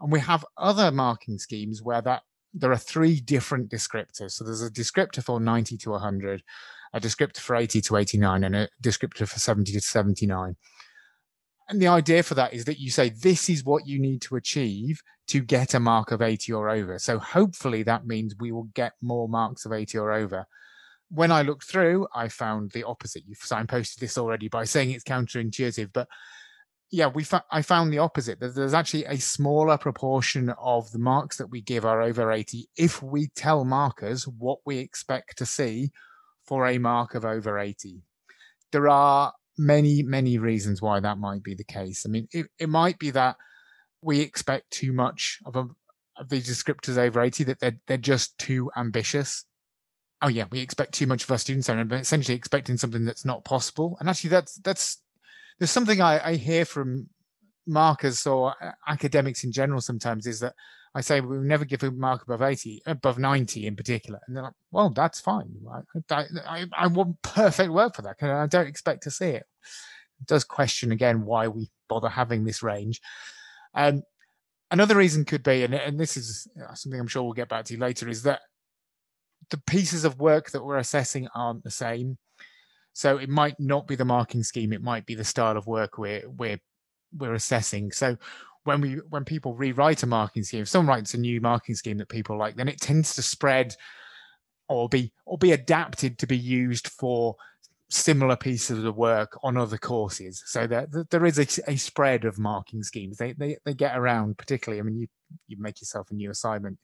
And 0.00 0.10
we 0.10 0.20
have 0.20 0.44
other 0.56 0.90
marking 0.90 1.38
schemes 1.38 1.82
where 1.82 2.02
that 2.02 2.22
there 2.52 2.72
are 2.72 2.76
three 2.76 3.20
different 3.20 3.70
descriptors. 3.70 4.32
So 4.32 4.44
there's 4.44 4.62
a 4.62 4.70
descriptor 4.70 5.22
for 5.22 5.38
90 5.38 5.76
to 5.78 5.90
100, 5.90 6.42
a 6.92 7.00
descriptor 7.00 7.38
for 7.38 7.54
80 7.54 7.80
to 7.82 7.96
89, 7.96 8.42
and 8.42 8.56
a 8.56 8.68
descriptor 8.82 9.28
for 9.28 9.38
70 9.38 9.72
to 9.72 9.80
79. 9.80 10.56
And 11.70 11.80
the 11.80 11.86
idea 11.86 12.24
for 12.24 12.34
that 12.34 12.52
is 12.52 12.64
that 12.64 12.80
you 12.80 12.90
say, 12.90 13.10
this 13.10 13.48
is 13.48 13.64
what 13.64 13.86
you 13.86 14.00
need 14.00 14.22
to 14.22 14.34
achieve 14.34 15.00
to 15.28 15.40
get 15.40 15.72
a 15.72 15.80
mark 15.80 16.10
of 16.10 16.20
80 16.20 16.52
or 16.52 16.68
over. 16.68 16.98
So 16.98 17.20
hopefully 17.20 17.84
that 17.84 18.04
means 18.04 18.34
we 18.40 18.50
will 18.50 18.68
get 18.74 18.94
more 19.00 19.28
marks 19.28 19.64
of 19.64 19.72
80 19.72 19.96
or 19.98 20.10
over. 20.10 20.46
When 21.10 21.30
I 21.30 21.42
looked 21.42 21.64
through, 21.64 22.08
I 22.12 22.26
found 22.26 22.72
the 22.72 22.82
opposite. 22.82 23.22
You've 23.24 23.38
signposted 23.38 23.96
this 24.00 24.18
already 24.18 24.48
by 24.48 24.64
saying 24.64 24.90
it's 24.90 25.04
counterintuitive, 25.04 25.90
but 25.92 26.08
yeah, 26.90 27.06
we 27.06 27.22
fa- 27.22 27.44
I 27.52 27.62
found 27.62 27.92
the 27.92 27.98
opposite. 27.98 28.40
That 28.40 28.56
there's 28.56 28.74
actually 28.74 29.04
a 29.04 29.18
smaller 29.18 29.78
proportion 29.78 30.52
of 30.60 30.90
the 30.90 30.98
marks 30.98 31.36
that 31.36 31.50
we 31.50 31.60
give 31.60 31.84
are 31.84 32.02
over 32.02 32.32
80 32.32 32.68
if 32.76 33.00
we 33.00 33.28
tell 33.36 33.64
markers 33.64 34.26
what 34.26 34.58
we 34.66 34.78
expect 34.78 35.38
to 35.38 35.46
see 35.46 35.92
for 36.44 36.66
a 36.66 36.78
mark 36.78 37.14
of 37.14 37.24
over 37.24 37.60
80. 37.60 38.02
There 38.72 38.88
are 38.88 39.32
many, 39.60 40.02
many 40.02 40.38
reasons 40.38 40.80
why 40.80 41.00
that 41.00 41.18
might 41.18 41.42
be 41.42 41.54
the 41.54 41.64
case. 41.64 42.04
I 42.06 42.08
mean, 42.08 42.26
it, 42.32 42.46
it 42.58 42.68
might 42.68 42.98
be 42.98 43.10
that 43.10 43.36
we 44.02 44.20
expect 44.20 44.70
too 44.70 44.92
much 44.92 45.38
of 45.44 45.54
a, 45.56 45.68
of 46.16 46.28
these 46.30 46.48
descriptors 46.48 46.96
over 46.96 47.20
80 47.20 47.44
that 47.44 47.60
they're, 47.60 47.78
they're 47.86 47.96
just 47.98 48.38
too 48.38 48.70
ambitious. 48.76 49.44
Oh 50.22 50.28
yeah, 50.28 50.44
we 50.50 50.60
expect 50.60 50.94
too 50.94 51.06
much 51.06 51.24
of 51.24 51.30
our 51.30 51.38
students 51.38 51.68
and 51.68 51.92
essentially 51.92 52.36
expecting 52.36 52.76
something 52.76 53.04
that's 53.04 53.24
not 53.24 53.44
possible. 53.44 53.96
And 54.00 54.08
actually 54.08 54.30
that's, 54.30 54.56
that's, 54.56 55.02
there's 55.58 55.70
something 55.70 56.00
I, 56.00 56.30
I 56.30 56.34
hear 56.36 56.64
from 56.64 57.08
markers 57.66 58.26
or 58.26 58.54
uh, 58.62 58.72
academics 58.88 59.44
in 59.44 59.52
general 59.52 59.80
sometimes 59.80 60.26
is 60.26 60.40
that 60.40 60.54
I 60.94 61.00
say 61.02 61.20
we'll 61.20 61.40
never 61.40 61.64
give 61.64 61.82
a 61.84 61.90
mark 61.90 62.22
above 62.22 62.42
80, 62.42 62.82
above 62.86 63.18
90 63.18 63.66
in 63.66 63.76
particular. 63.76 64.20
And 64.26 64.36
they're 64.36 64.42
like, 64.42 64.54
well, 64.72 64.90
that's 64.90 65.20
fine. 65.20 65.54
I, 66.10 66.24
I, 66.46 66.64
I 66.76 66.86
want 66.88 67.22
perfect 67.22 67.70
work 67.70 67.94
for 67.94 68.02
that. 68.02 68.16
I 68.22 68.46
don't 68.46 68.66
expect 68.66 69.04
to 69.04 69.10
see 69.10 69.28
it. 69.28 69.46
it 70.20 70.26
does 70.26 70.42
question 70.42 70.90
again 70.90 71.24
why 71.24 71.46
we 71.46 71.70
bother 71.88 72.08
having 72.08 72.44
this 72.44 72.62
range. 72.62 73.00
Um, 73.74 74.02
another 74.72 74.96
reason 74.96 75.24
could 75.24 75.44
be, 75.44 75.62
and, 75.62 75.74
and 75.74 75.98
this 75.98 76.16
is 76.16 76.48
uh, 76.60 76.74
something 76.74 77.00
I'm 77.00 77.06
sure 77.06 77.22
we'll 77.22 77.32
get 77.34 77.48
back 77.48 77.66
to 77.66 77.78
later, 77.78 78.08
is 78.08 78.24
that 78.24 78.40
the 79.50 79.58
pieces 79.58 80.04
of 80.04 80.18
work 80.18 80.50
that 80.50 80.64
we're 80.64 80.78
assessing 80.78 81.28
aren't 81.34 81.62
the 81.62 81.70
same. 81.70 82.18
So 82.92 83.18
it 83.18 83.28
might 83.28 83.58
not 83.60 83.86
be 83.86 83.94
the 83.94 84.04
marking 84.04 84.42
scheme; 84.42 84.72
it 84.72 84.82
might 84.82 85.06
be 85.06 85.14
the 85.14 85.24
style 85.24 85.56
of 85.56 85.66
work 85.66 85.96
we're 85.98 86.28
we're 86.28 86.60
we're 87.16 87.34
assessing. 87.34 87.92
So 87.92 88.16
when 88.64 88.80
we 88.80 88.94
when 89.08 89.24
people 89.24 89.54
rewrite 89.54 90.02
a 90.02 90.06
marking 90.06 90.42
scheme, 90.42 90.62
if 90.62 90.68
someone 90.68 90.96
writes 90.96 91.14
a 91.14 91.18
new 91.18 91.40
marking 91.40 91.74
scheme 91.74 91.98
that 91.98 92.08
people 92.08 92.38
like, 92.38 92.56
then 92.56 92.68
it 92.68 92.80
tends 92.80 93.14
to 93.14 93.22
spread 93.22 93.74
or 94.68 94.88
be 94.88 95.12
or 95.26 95.38
be 95.38 95.52
adapted 95.52 96.18
to 96.18 96.26
be 96.26 96.38
used 96.38 96.88
for 96.88 97.36
similar 97.88 98.36
pieces 98.36 98.84
of 98.84 98.96
work 98.96 99.36
on 99.42 99.56
other 99.56 99.76
courses. 99.76 100.42
So 100.46 100.66
that, 100.68 101.10
there 101.10 101.26
is 101.26 101.38
a, 101.38 101.70
a, 101.70 101.76
spread 101.76 102.24
of 102.24 102.38
marking 102.38 102.84
schemes. 102.84 103.16
They, 103.18 103.32
they 103.32 103.56
they 103.64 103.74
get 103.74 103.98
around 103.98 104.38
particularly. 104.38 104.80
I 104.80 104.84
mean, 104.84 105.00
you 105.00 105.08
you 105.48 105.56
make 105.58 105.80
yourself 105.80 106.10
a 106.10 106.14
new 106.14 106.30
assignment, 106.30 106.78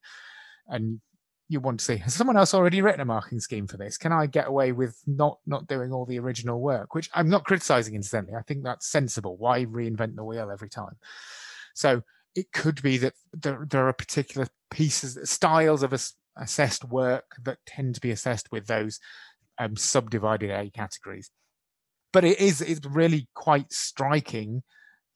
and 0.68 1.00
you 1.48 1.60
want 1.60 1.78
to 1.78 1.84
see 1.84 1.96
has 1.98 2.14
someone 2.14 2.36
else 2.36 2.54
already 2.54 2.82
written 2.82 3.00
a 3.00 3.04
marking 3.04 3.38
scheme 3.38 3.66
for 3.66 3.76
this? 3.76 3.96
Can 3.98 4.12
I 4.12 4.26
get 4.26 4.48
away 4.48 4.72
with 4.72 5.00
not 5.06 5.38
not 5.46 5.68
doing 5.68 5.92
all 5.92 6.06
the 6.06 6.18
original 6.18 6.60
work? 6.60 6.94
Which 6.94 7.08
I'm 7.14 7.28
not 7.28 7.44
criticizing 7.44 7.94
incidentally. 7.94 8.36
I 8.36 8.42
think 8.42 8.64
that's 8.64 8.88
sensible. 8.88 9.36
Why 9.36 9.64
reinvent 9.64 10.16
the 10.16 10.24
wheel 10.24 10.50
every 10.50 10.70
time? 10.70 10.96
So 11.76 12.02
it 12.34 12.52
could 12.52 12.82
be 12.82 12.96
that 12.98 13.12
there, 13.32 13.66
there 13.68 13.86
are 13.86 13.92
particular 13.92 14.48
pieces, 14.70 15.18
styles 15.30 15.82
of 15.82 15.94
assessed 16.36 16.84
work 16.84 17.36
that 17.44 17.58
tend 17.66 17.94
to 17.94 18.00
be 18.00 18.10
assessed 18.10 18.50
with 18.50 18.66
those 18.66 18.98
um, 19.58 19.76
subdivided 19.76 20.50
A 20.50 20.70
categories. 20.70 21.30
But 22.12 22.24
it 22.24 22.40
is 22.40 22.62
it's 22.62 22.86
really 22.86 23.28
quite 23.34 23.72
striking 23.72 24.62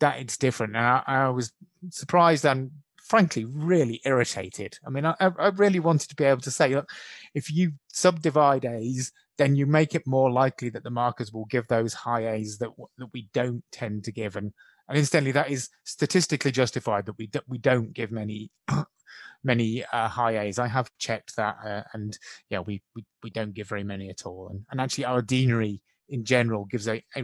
that 0.00 0.18
it's 0.20 0.36
different. 0.36 0.76
And 0.76 0.84
I, 0.84 1.02
I 1.06 1.28
was 1.30 1.52
surprised 1.90 2.44
and 2.44 2.70
frankly 3.02 3.44
really 3.44 4.00
irritated. 4.04 4.78
I 4.86 4.90
mean, 4.90 5.06
I, 5.06 5.14
I, 5.18 5.48
really 5.48 5.80
wanted 5.80 6.08
to 6.10 6.14
be 6.14 6.24
able 6.24 6.42
to 6.42 6.50
say, 6.50 6.74
look, 6.74 6.90
if 7.34 7.50
you 7.50 7.72
subdivide 7.88 8.64
A's, 8.64 9.12
then 9.38 9.56
you 9.56 9.66
make 9.66 9.94
it 9.94 10.06
more 10.06 10.30
likely 10.30 10.68
that 10.70 10.84
the 10.84 10.90
markers 10.90 11.32
will 11.32 11.46
give 11.46 11.66
those 11.68 11.94
high 11.94 12.28
A's 12.34 12.58
that 12.58 12.70
that 12.98 13.08
we 13.12 13.28
don't 13.32 13.64
tend 13.72 14.04
to 14.04 14.12
give, 14.12 14.36
and 14.36 14.52
and 14.90 14.98
incidentally, 14.98 15.30
that 15.32 15.50
is 15.50 15.68
statistically 15.84 16.50
justified 16.50 17.06
that 17.06 17.16
we 17.16 17.28
do, 17.28 17.38
we 17.46 17.58
don't 17.58 17.92
give 17.92 18.10
many 18.10 18.50
many 19.44 19.84
uh, 19.92 20.08
high 20.08 20.40
A's. 20.40 20.58
I 20.58 20.66
have 20.66 20.90
checked 20.98 21.36
that, 21.36 21.58
uh, 21.64 21.82
and 21.92 22.18
yeah, 22.48 22.58
we, 22.58 22.82
we 22.96 23.04
we 23.22 23.30
don't 23.30 23.54
give 23.54 23.68
very 23.68 23.84
many 23.84 24.10
at 24.10 24.26
all. 24.26 24.48
And, 24.50 24.64
and 24.68 24.80
actually, 24.80 25.04
our 25.04 25.22
deanery 25.22 25.80
in 26.08 26.24
general 26.24 26.64
gives 26.64 26.88
a, 26.88 27.04
a 27.16 27.22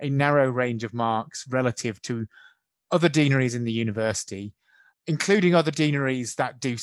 a 0.00 0.10
narrow 0.10 0.50
range 0.50 0.82
of 0.82 0.92
marks 0.92 1.46
relative 1.48 2.02
to 2.02 2.26
other 2.90 3.08
deaneries 3.08 3.54
in 3.54 3.62
the 3.62 3.70
university, 3.70 4.52
including 5.06 5.54
other 5.54 5.70
deaneries 5.70 6.34
that 6.34 6.58
do 6.58 6.76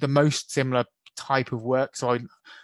the 0.00 0.08
most 0.08 0.50
similar 0.50 0.86
type 1.14 1.52
of 1.52 1.62
work. 1.62 1.94
So, 1.94 2.14
I 2.14 2.20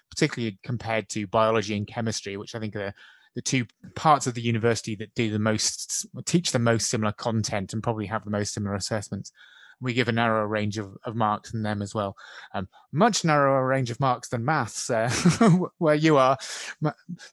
particularly 0.08 0.58
compared 0.62 1.10
to 1.10 1.26
biology 1.26 1.76
and 1.76 1.86
chemistry, 1.86 2.38
which 2.38 2.54
I 2.54 2.60
think 2.60 2.74
are 2.76 2.94
the 3.34 3.42
two 3.42 3.66
parts 3.94 4.26
of 4.26 4.34
the 4.34 4.42
university 4.42 4.94
that 4.96 5.14
do 5.14 5.30
the 5.30 5.38
most 5.38 6.06
teach 6.24 6.52
the 6.52 6.58
most 6.58 6.88
similar 6.88 7.12
content 7.12 7.72
and 7.72 7.82
probably 7.82 8.06
have 8.06 8.24
the 8.24 8.30
most 8.30 8.54
similar 8.54 8.74
assessments. 8.74 9.32
We 9.80 9.92
give 9.92 10.08
a 10.08 10.12
narrower 10.12 10.46
range 10.46 10.78
of, 10.78 10.96
of 11.04 11.16
marks 11.16 11.50
than 11.50 11.62
them 11.62 11.82
as 11.82 11.94
well. 11.94 12.16
Um, 12.54 12.68
much 12.92 13.24
narrower 13.24 13.66
range 13.66 13.90
of 13.90 13.98
marks 13.98 14.28
than 14.28 14.44
maths 14.44 14.88
uh, 14.88 15.10
where 15.78 15.96
you 15.96 16.16
are. 16.16 16.38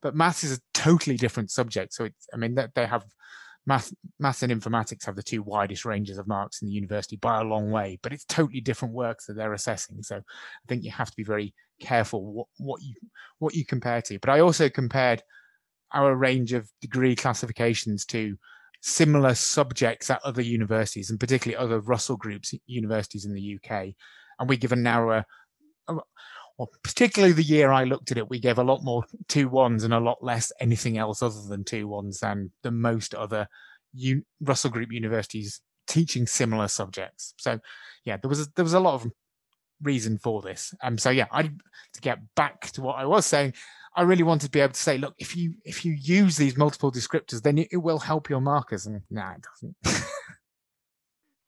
But 0.01 0.15
maths 0.15 0.43
is 0.43 0.57
a 0.57 0.61
totally 0.73 1.17
different 1.17 1.51
subject. 1.51 1.93
So 1.93 2.05
it's 2.05 2.27
i 2.33 2.37
mean 2.37 2.57
they 2.75 2.85
have 2.85 3.05
math 3.67 3.93
maths 4.19 4.41
and 4.41 4.51
informatics 4.51 5.05
have 5.05 5.15
the 5.15 5.21
two 5.21 5.43
widest 5.43 5.85
ranges 5.85 6.17
of 6.17 6.27
marks 6.27 6.63
in 6.63 6.67
the 6.67 6.73
university 6.73 7.15
by 7.15 7.39
a 7.39 7.43
long 7.43 7.69
way 7.69 7.99
but 8.01 8.11
it's 8.11 8.25
totally 8.25 8.59
different 8.59 8.95
work 8.95 9.19
that 9.27 9.35
they're 9.35 9.53
assessing. 9.53 10.01
So 10.01 10.17
i 10.17 10.65
think 10.67 10.83
you 10.83 10.89
have 10.91 11.11
to 11.11 11.15
be 11.15 11.23
very 11.23 11.53
careful 11.79 12.23
what, 12.33 12.47
what 12.57 12.81
you 12.81 12.95
what 13.37 13.53
you 13.53 13.65
compare 13.65 14.01
to. 14.01 14.17
But 14.17 14.31
i 14.31 14.39
also 14.39 14.67
compared 14.67 15.21
our 15.93 16.15
range 16.15 16.53
of 16.53 16.69
degree 16.81 17.15
classifications 17.15 18.05
to 18.05 18.37
similar 18.81 19.35
subjects 19.35 20.09
at 20.09 20.21
other 20.23 20.41
universities, 20.41 21.09
and 21.09 21.19
particularly 21.19 21.55
other 21.55 21.79
Russell 21.79 22.17
Groups 22.17 22.53
universities 22.65 23.25
in 23.25 23.33
the 23.33 23.57
UK. 23.57 23.93
And 24.39 24.49
we 24.49 24.57
give 24.57 24.71
a 24.71 24.75
narrower, 24.75 25.25
well, 25.87 26.69
particularly 26.83 27.33
the 27.33 27.43
year 27.43 27.71
I 27.71 27.83
looked 27.83 28.11
at 28.11 28.17
it, 28.17 28.29
we 28.29 28.39
gave 28.39 28.57
a 28.57 28.63
lot 28.63 28.83
more 28.83 29.03
two 29.27 29.49
ones 29.49 29.83
and 29.83 29.93
a 29.93 29.99
lot 29.99 30.23
less 30.23 30.51
anything 30.59 30.97
else 30.97 31.21
other 31.21 31.41
than 31.47 31.63
two 31.63 31.87
ones 31.87 32.19
than 32.19 32.51
the 32.63 32.71
most 32.71 33.13
other 33.13 33.47
U- 33.93 34.23
Russell 34.41 34.71
Group 34.71 34.91
universities 34.91 35.61
teaching 35.87 36.25
similar 36.25 36.67
subjects. 36.67 37.33
So, 37.37 37.59
yeah, 38.05 38.17
there 38.17 38.29
was 38.29 38.41
a, 38.41 38.45
there 38.55 38.65
was 38.65 38.73
a 38.73 38.79
lot 38.79 38.95
of 38.95 39.11
reason 39.81 40.17
for 40.17 40.41
this. 40.41 40.73
Um, 40.83 40.97
so 40.97 41.09
yeah, 41.09 41.27
I 41.31 41.43
to 41.43 42.01
get 42.01 42.19
back 42.35 42.71
to 42.71 42.81
what 42.81 42.97
I 42.97 43.05
was 43.05 43.25
saying, 43.25 43.53
I 43.95 44.03
really 44.03 44.23
wanted 44.23 44.45
to 44.45 44.51
be 44.51 44.61
able 44.61 44.73
to 44.73 44.79
say, 44.79 44.97
look, 44.97 45.15
if 45.17 45.35
you 45.35 45.55
if 45.65 45.83
you 45.83 45.93
use 45.93 46.37
these 46.37 46.57
multiple 46.57 46.91
descriptors, 46.91 47.41
then 47.41 47.57
it, 47.57 47.77
will 47.77 47.99
help 47.99 48.29
your 48.29 48.39
markers. 48.39 48.85
And 48.85 49.01
nah, 49.09 49.33
it 49.33 49.45
doesn't. 49.83 50.05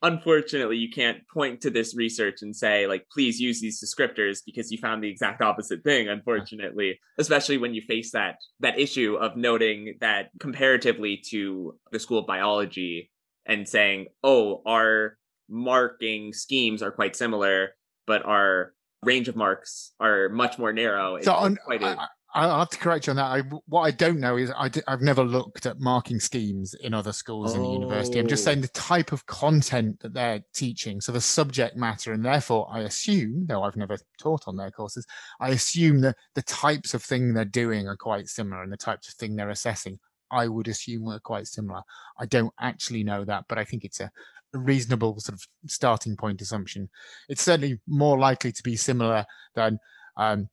Unfortunately, 0.01 0.75
you 0.75 0.89
can't 0.89 1.19
point 1.33 1.61
to 1.61 1.69
this 1.69 1.95
research 1.95 2.41
and 2.41 2.53
say, 2.53 2.87
like, 2.87 3.05
please 3.09 3.39
use 3.39 3.61
these 3.61 3.81
descriptors 3.81 4.39
because 4.45 4.69
you 4.69 4.77
found 4.77 5.01
the 5.01 5.09
exact 5.09 5.41
opposite 5.41 5.81
thing, 5.85 6.09
unfortunately. 6.09 6.99
Especially 7.17 7.57
when 7.57 7.73
you 7.73 7.81
face 7.81 8.11
that 8.11 8.35
that 8.59 8.77
issue 8.77 9.15
of 9.15 9.37
noting 9.37 9.95
that 10.01 10.29
comparatively 10.41 11.21
to 11.29 11.79
the 11.93 11.99
School 11.99 12.19
of 12.19 12.27
Biology 12.27 13.11
and 13.45 13.67
saying, 13.67 14.07
oh, 14.25 14.61
our 14.65 15.17
marking 15.49 16.33
schemes 16.33 16.83
are 16.83 16.91
quite 16.91 17.15
similar, 17.15 17.69
but 18.05 18.25
our 18.25 18.73
range 19.03 19.29
of 19.29 19.37
marks 19.37 19.93
are 20.01 20.27
much 20.29 20.57
more 20.57 20.73
narrow. 20.73 21.21
So 21.21 21.33
on, 21.33 21.57
a... 21.71 22.09
I'll 22.35 22.59
have 22.59 22.69
to 22.69 22.77
correct 22.77 23.05
you 23.05 23.11
on 23.11 23.17
that. 23.17 23.25
I, 23.25 23.41
what 23.67 23.81
I 23.81 23.91
don't 23.91 24.19
know 24.19 24.37
is 24.37 24.51
I 24.51 24.71
have 24.87 25.01
never 25.01 25.23
looked 25.23 25.67
at 25.67 25.79
marking 25.79 26.19
schemes 26.19 26.73
in 26.73 26.93
other 26.93 27.13
schools 27.13 27.53
oh. 27.53 27.55
in 27.55 27.61
the 27.61 27.69
university. 27.69 28.19
I'm 28.19 28.27
just 28.27 28.43
saying 28.43 28.61
the 28.61 28.71
oh. 28.75 28.79
type 28.79 29.11
of 29.11 29.25
content 29.27 29.99
that 29.99 30.13
they're 30.13 30.43
teaching, 30.53 30.99
so 30.99 31.11
the 31.11 31.21
subject 31.21 31.75
matter, 31.77 32.11
and 32.11 32.25
therefore 32.25 32.67
I 32.71 32.81
assume, 32.81 33.45
though 33.47 33.63
I've 33.63 33.77
never 33.77 33.97
taught 34.17 34.47
on 34.47 34.57
their 34.57 34.71
courses, 34.71 35.05
I 35.39 35.49
assume 35.49 36.01
that 36.01 36.15
the 36.33 36.41
types 36.41 36.93
of 36.93 37.03
thing 37.03 37.33
they're 37.33 37.45
doing 37.45 37.87
are 37.87 37.97
quite 37.97 38.27
similar, 38.27 38.63
and 38.63 38.71
the 38.71 38.77
types 38.77 39.07
of 39.09 39.13
thing 39.15 39.35
they're 39.35 39.49
assessing, 39.49 39.99
I 40.31 40.47
would 40.47 40.67
assume 40.67 41.07
are 41.09 41.19
quite 41.19 41.45
similar. 41.47 41.81
I 42.19 42.25
don't 42.25 42.53
actually 42.59 43.03
know 43.03 43.23
that, 43.25 43.45
but 43.47 43.59
I 43.59 43.63
think 43.63 43.83
it's 43.83 43.99
a, 43.99 44.09
a 44.55 44.57
reasonable 44.57 45.19
sort 45.19 45.35
of 45.35 45.47
starting 45.67 46.15
point 46.15 46.41
assumption. 46.41 46.89
It's 47.29 47.43
certainly 47.43 47.79
more 47.87 48.17
likely 48.17 48.51
to 48.51 48.63
be 48.63 48.75
similar 48.75 49.25
than 49.53 49.77
um, 50.15 50.49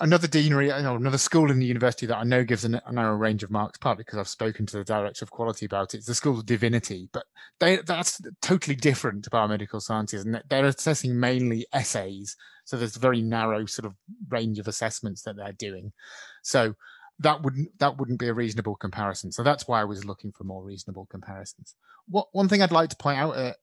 another 0.00 0.28
deanery, 0.28 0.70
another 0.70 1.18
school 1.18 1.50
in 1.50 1.58
the 1.58 1.66
university 1.66 2.06
that 2.06 2.18
I 2.18 2.24
know 2.24 2.44
gives 2.44 2.64
a, 2.64 2.80
a 2.86 2.92
narrow 2.92 3.16
range 3.16 3.42
of 3.42 3.50
marks, 3.50 3.78
partly 3.78 4.04
because 4.04 4.18
I've 4.18 4.28
spoken 4.28 4.66
to 4.66 4.78
the 4.78 4.84
director 4.84 5.24
of 5.24 5.30
quality 5.30 5.66
about 5.66 5.94
it. 5.94 5.98
It's 5.98 6.06
the 6.06 6.14
School 6.14 6.38
of 6.38 6.46
Divinity, 6.46 7.08
but 7.12 7.24
they, 7.58 7.78
that's 7.78 8.20
totally 8.40 8.76
different 8.76 9.24
to 9.24 9.30
biomedical 9.30 9.82
sciences, 9.82 10.24
and 10.24 10.42
they're 10.48 10.64
assessing 10.64 11.18
mainly 11.18 11.66
essays. 11.72 12.36
So 12.64 12.76
there's 12.76 12.96
a 12.96 13.00
very 13.00 13.20
narrow 13.20 13.66
sort 13.66 13.86
of 13.86 13.94
range 14.28 14.58
of 14.58 14.68
assessments 14.68 15.22
that 15.22 15.36
they're 15.36 15.52
doing. 15.52 15.92
So 16.42 16.76
that 17.18 17.42
wouldn't 17.42 17.78
that 17.78 17.98
wouldn't 17.98 18.20
be 18.20 18.28
a 18.28 18.34
reasonable 18.34 18.76
comparison. 18.76 19.32
So 19.32 19.42
that's 19.42 19.66
why 19.66 19.80
I 19.80 19.84
was 19.84 20.04
looking 20.04 20.32
for 20.32 20.44
more 20.44 20.62
reasonable 20.62 21.06
comparisons. 21.10 21.74
What 22.08 22.28
one 22.32 22.48
thing 22.48 22.62
I'd 22.62 22.70
like 22.70 22.90
to 22.90 22.96
point 22.96 23.18
out 23.18 23.36
at, 23.36 23.56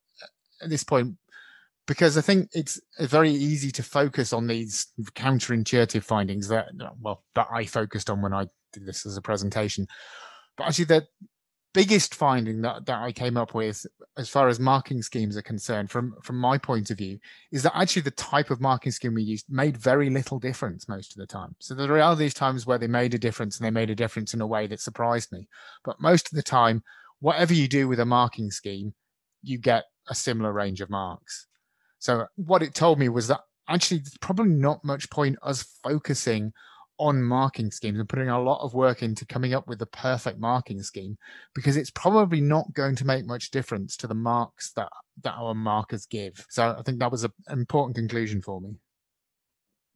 at 0.61 0.69
this 0.69 0.83
point 0.83 1.15
because 1.87 2.17
I 2.17 2.21
think 2.21 2.49
it's 2.53 2.79
very 2.99 3.31
easy 3.31 3.71
to 3.71 3.83
focus 3.83 4.33
on 4.33 4.45
these 4.45 4.87
counterintuitive 5.15 6.03
findings 6.03 6.49
that, 6.49 6.67
well, 6.99 7.23
that 7.33 7.47
I 7.51 7.65
focused 7.65 8.09
on 8.09 8.21
when 8.21 8.33
I 8.33 8.47
did 8.73 8.85
this 8.85 9.05
as 9.05 9.17
a 9.17 9.21
presentation. 9.21 9.87
But 10.57 10.67
actually, 10.67 10.85
the 10.85 11.07
biggest 11.73 12.15
finding 12.15 12.61
that, 12.61 12.85
that 12.87 13.01
I 13.01 13.11
came 13.11 13.37
up 13.37 13.53
with, 13.53 13.85
as 14.17 14.27
far 14.27 14.49
as 14.49 14.59
marking 14.59 15.01
schemes 15.01 15.37
are 15.37 15.41
concerned, 15.41 15.89
from 15.89 16.15
from 16.21 16.37
my 16.37 16.57
point 16.57 16.91
of 16.91 16.97
view, 16.97 17.19
is 17.51 17.63
that 17.63 17.77
actually 17.77 18.01
the 18.01 18.11
type 18.11 18.49
of 18.49 18.59
marking 18.59 18.91
scheme 18.91 19.13
we 19.13 19.23
used 19.23 19.45
made 19.47 19.77
very 19.77 20.09
little 20.09 20.39
difference 20.39 20.89
most 20.89 21.13
of 21.13 21.19
the 21.19 21.27
time. 21.27 21.55
So 21.59 21.73
there 21.73 22.01
are 22.01 22.15
these 22.15 22.33
times 22.33 22.65
where 22.65 22.77
they 22.77 22.87
made 22.87 23.13
a 23.13 23.19
difference, 23.19 23.57
and 23.57 23.65
they 23.65 23.71
made 23.71 23.89
a 23.89 23.95
difference 23.95 24.33
in 24.33 24.41
a 24.41 24.47
way 24.47 24.67
that 24.67 24.81
surprised 24.81 25.31
me. 25.31 25.47
But 25.85 26.01
most 26.01 26.31
of 26.31 26.35
the 26.35 26.43
time, 26.43 26.83
whatever 27.19 27.53
you 27.53 27.69
do 27.69 27.87
with 27.87 27.99
a 27.99 28.05
marking 28.05 28.51
scheme, 28.51 28.93
you 29.41 29.57
get 29.57 29.85
a 30.09 30.15
similar 30.15 30.51
range 30.51 30.81
of 30.81 30.89
marks. 30.89 31.47
So 32.07 32.25
what 32.37 32.63
it 32.63 32.73
told 32.73 32.99
me 32.99 33.09
was 33.09 33.27
that 33.27 33.41
actually 33.67 33.97
there's 33.97 34.17
probably 34.21 34.53
not 34.53 34.81
much 34.85 35.09
point 35.09 35.37
us 35.43 35.63
focusing 35.83 36.53
on 36.99 37.21
marking 37.21 37.69
schemes 37.69 37.99
and 37.99 38.07
putting 38.07 38.29
a 38.29 38.41
lot 38.41 38.63
of 38.63 38.73
work 38.73 39.03
into 39.03 39.25
coming 39.25 39.53
up 39.53 39.67
with 39.67 39.79
the 39.79 39.87
perfect 39.87 40.39
marking 40.39 40.81
scheme 40.81 41.17
because 41.53 41.75
it's 41.75 41.89
probably 41.89 42.39
not 42.39 42.71
going 42.71 42.95
to 42.95 43.05
make 43.05 43.25
much 43.25 43.51
difference 43.51 43.97
to 43.97 44.07
the 44.07 44.15
marks 44.15 44.71
that 44.77 44.87
that 45.21 45.33
our 45.33 45.53
markers 45.53 46.05
give. 46.05 46.45
So 46.49 46.77
I 46.79 46.81
think 46.81 46.99
that 46.99 47.11
was 47.11 47.25
an 47.25 47.31
important 47.51 47.97
conclusion 47.97 48.41
for 48.41 48.61
me. 48.61 48.75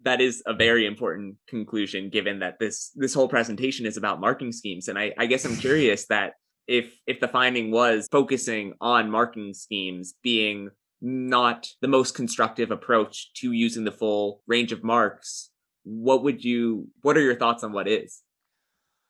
That 0.01 0.19
is 0.19 0.43
a 0.45 0.53
very 0.53 0.85
important 0.85 1.37
conclusion, 1.47 2.09
given 2.09 2.39
that 2.39 2.59
this 2.59 2.91
this 2.93 3.13
whole 3.13 3.29
presentation 3.29 3.85
is 3.85 3.95
about 3.95 4.19
marking 4.19 4.51
schemes, 4.51 4.89
and 4.89 4.99
I, 4.99 5.13
I 5.17 5.27
guess 5.27 5.45
I'm 5.45 5.55
curious 5.55 6.07
that 6.07 6.33
if 6.67 6.93
if 7.07 7.21
the 7.21 7.29
finding 7.29 7.71
was 7.71 8.09
focusing 8.11 8.73
on 8.81 9.09
marking 9.09 9.53
schemes 9.53 10.15
being 10.21 10.71
not 11.01 11.67
the 11.81 11.87
most 11.87 12.15
constructive 12.15 12.71
approach 12.71 13.33
to 13.33 13.51
using 13.51 13.83
the 13.83 13.91
full 13.91 14.41
range 14.47 14.71
of 14.71 14.83
marks 14.83 15.49
what 15.83 16.23
would 16.23 16.43
you 16.43 16.87
what 17.01 17.17
are 17.17 17.21
your 17.21 17.35
thoughts 17.35 17.63
on 17.63 17.71
what 17.71 17.87
is? 17.87 18.21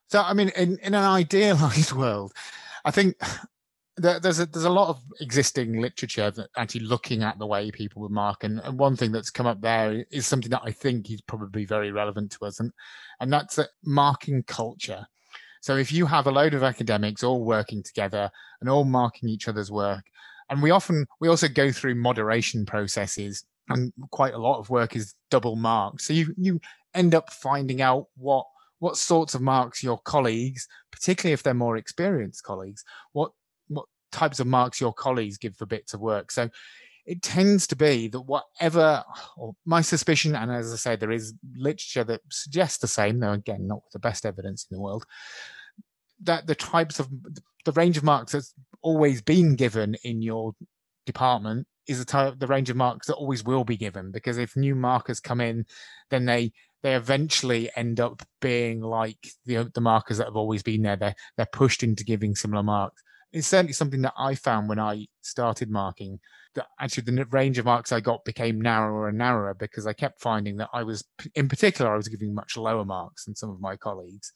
So 0.09 0.21
i 0.21 0.33
mean 0.33 0.51
in, 0.55 0.77
in 0.79 0.93
an 0.93 1.03
idealized 1.03 1.93
world 1.93 2.33
i 2.85 2.91
think 2.91 3.15
there's 3.97 4.39
a 4.39 4.45
there's 4.45 4.65
a 4.65 4.69
lot 4.69 4.89
of 4.89 5.01
existing 5.19 5.79
literature 5.79 6.31
that 6.31 6.49
actually 6.57 6.81
looking 6.81 7.23
at 7.23 7.37
the 7.37 7.45
way 7.45 7.69
people 7.71 8.01
would 8.01 8.11
mark. 8.11 8.43
And, 8.43 8.59
and 8.59 8.79
one 8.79 8.95
thing 8.95 9.11
that's 9.11 9.29
come 9.29 9.45
up 9.45 9.61
there 9.61 10.05
is 10.11 10.25
something 10.25 10.49
that 10.51 10.61
i 10.63 10.71
think 10.71 11.11
is 11.11 11.21
probably 11.21 11.65
very 11.65 11.91
relevant 11.91 12.31
to 12.31 12.45
us. 12.45 12.59
And 12.59 12.71
and 13.19 13.31
that's 13.31 13.59
marking 13.83 14.43
culture. 14.43 15.05
So 15.61 15.75
if 15.75 15.91
you 15.91 16.07
have 16.07 16.25
a 16.25 16.31
load 16.31 16.55
of 16.55 16.63
academics 16.63 17.23
all 17.23 17.43
working 17.43 17.83
together 17.83 18.31
and 18.59 18.69
all 18.69 18.85
marking 18.85 19.29
each 19.29 19.47
other's 19.47 19.69
work 19.71 20.05
and 20.51 20.61
we 20.61 20.69
often 20.69 21.07
we 21.19 21.29
also 21.29 21.47
go 21.47 21.71
through 21.71 21.95
moderation 21.95 22.65
processes 22.65 23.45
and 23.69 23.91
quite 24.11 24.33
a 24.33 24.37
lot 24.37 24.59
of 24.59 24.69
work 24.69 24.95
is 24.95 25.15
double 25.31 25.55
marked. 25.55 26.01
So 26.01 26.13
you 26.13 26.35
you 26.37 26.59
end 26.93 27.15
up 27.15 27.31
finding 27.31 27.81
out 27.81 28.07
what 28.17 28.45
what 28.79 28.97
sorts 28.97 29.33
of 29.33 29.41
marks 29.41 29.81
your 29.81 29.97
colleagues, 29.99 30.67
particularly 30.91 31.33
if 31.33 31.41
they're 31.41 31.53
more 31.53 31.77
experienced 31.77 32.43
colleagues, 32.43 32.83
what 33.13 33.31
what 33.69 33.85
types 34.11 34.39
of 34.39 34.47
marks 34.47 34.81
your 34.81 34.93
colleagues 34.93 35.37
give 35.37 35.55
for 35.55 35.65
bits 35.65 35.93
of 35.93 36.01
work. 36.01 36.31
So 36.31 36.49
it 37.05 37.21
tends 37.21 37.65
to 37.67 37.75
be 37.75 38.09
that 38.09 38.21
whatever, 38.21 39.03
my 39.65 39.81
suspicion, 39.81 40.35
and 40.35 40.51
as 40.51 40.71
I 40.71 40.75
say, 40.75 40.95
there 40.95 41.11
is 41.11 41.33
literature 41.55 42.03
that 42.03 42.21
suggests 42.29 42.77
the 42.77 42.87
same, 42.87 43.19
though 43.19 43.31
again, 43.31 43.67
not 43.67 43.83
with 43.83 43.93
the 43.93 43.99
best 43.99 44.25
evidence 44.25 44.67
in 44.69 44.75
the 44.75 44.81
world, 44.81 45.05
that 46.21 46.45
the 46.45 46.53
types 46.53 46.99
of 46.99 47.09
the 47.65 47.71
range 47.71 47.97
of 47.97 48.03
marks 48.03 48.33
that's 48.33 48.53
always 48.81 49.21
been 49.21 49.55
given 49.55 49.95
in 50.03 50.21
your 50.21 50.53
department 51.05 51.67
is 51.87 51.99
the 51.99 52.05
type 52.05 52.37
the 52.37 52.47
range 52.47 52.69
of 52.69 52.77
marks 52.77 53.07
that 53.07 53.15
always 53.15 53.43
will 53.43 53.63
be 53.63 53.75
given 53.77 54.11
because 54.11 54.37
if 54.37 54.55
new 54.55 54.75
markers 54.75 55.19
come 55.19 55.41
in 55.41 55.65
then 56.09 56.25
they 56.25 56.51
they 56.83 56.95
eventually 56.95 57.69
end 57.75 57.99
up 57.99 58.23
being 58.39 58.81
like 58.81 59.17
the 59.45 59.69
the 59.73 59.81
markers 59.81 60.17
that 60.17 60.25
have 60.25 60.35
always 60.35 60.63
been 60.63 60.81
there. 60.81 60.95
They're 60.95 61.15
they're 61.37 61.47
pushed 61.51 61.83
into 61.83 62.03
giving 62.03 62.35
similar 62.35 62.63
marks. 62.63 63.01
It's 63.31 63.47
certainly 63.47 63.71
something 63.71 64.01
that 64.01 64.13
i 64.17 64.35
found 64.35 64.67
when 64.67 64.77
i 64.77 65.07
started 65.21 65.69
marking 65.69 66.19
that 66.55 66.67
actually 66.81 67.03
the 67.03 67.25
range 67.27 67.57
of 67.57 67.63
marks 67.63 67.93
i 67.93 68.01
got 68.01 68.25
became 68.25 68.59
narrower 68.59 69.07
and 69.07 69.17
narrower 69.17 69.53
because 69.53 69.87
i 69.87 69.93
kept 69.93 70.19
finding 70.19 70.57
that 70.57 70.67
i 70.73 70.83
was 70.83 71.05
in 71.33 71.47
particular 71.47 71.93
i 71.93 71.95
was 71.95 72.09
giving 72.09 72.35
much 72.35 72.57
lower 72.57 72.83
marks 72.83 73.23
than 73.23 73.33
some 73.33 73.49
of 73.49 73.61
my 73.61 73.77
colleagues 73.77 74.33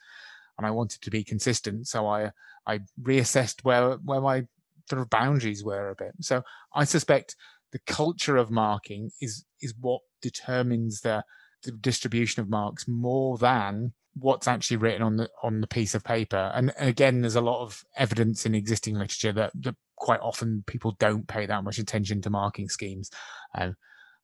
and 0.57 0.65
i 0.65 0.71
wanted 0.71 1.01
to 1.01 1.09
be 1.09 1.23
consistent 1.23 1.87
so 1.87 2.07
i 2.07 2.31
i 2.67 2.79
reassessed 3.01 3.63
where 3.63 3.95
where 4.03 4.21
my 4.21 4.45
sort 4.89 5.01
of 5.01 5.09
boundaries 5.09 5.63
were 5.63 5.89
a 5.89 5.95
bit. 5.95 6.13
So 6.21 6.43
I 6.73 6.83
suspect 6.83 7.35
the 7.71 7.79
culture 7.79 8.37
of 8.37 8.51
marking 8.51 9.11
is 9.21 9.45
is 9.61 9.73
what 9.79 10.01
determines 10.21 11.01
the, 11.01 11.23
the 11.63 11.71
distribution 11.71 12.41
of 12.41 12.49
marks 12.49 12.87
more 12.87 13.37
than 13.37 13.93
what's 14.17 14.47
actually 14.47 14.77
written 14.77 15.01
on 15.01 15.17
the 15.17 15.29
on 15.43 15.61
the 15.61 15.67
piece 15.67 15.95
of 15.95 16.03
paper. 16.03 16.51
And 16.53 16.71
again, 16.77 17.21
there's 17.21 17.35
a 17.35 17.41
lot 17.41 17.63
of 17.63 17.83
evidence 17.97 18.45
in 18.45 18.55
existing 18.55 18.95
literature 18.95 19.33
that, 19.33 19.51
that 19.61 19.75
quite 19.97 20.21
often 20.21 20.63
people 20.67 20.95
don't 20.99 21.27
pay 21.27 21.45
that 21.45 21.63
much 21.63 21.79
attention 21.79 22.21
to 22.21 22.29
marking 22.29 22.69
schemes. 22.69 23.09
Um, 23.57 23.75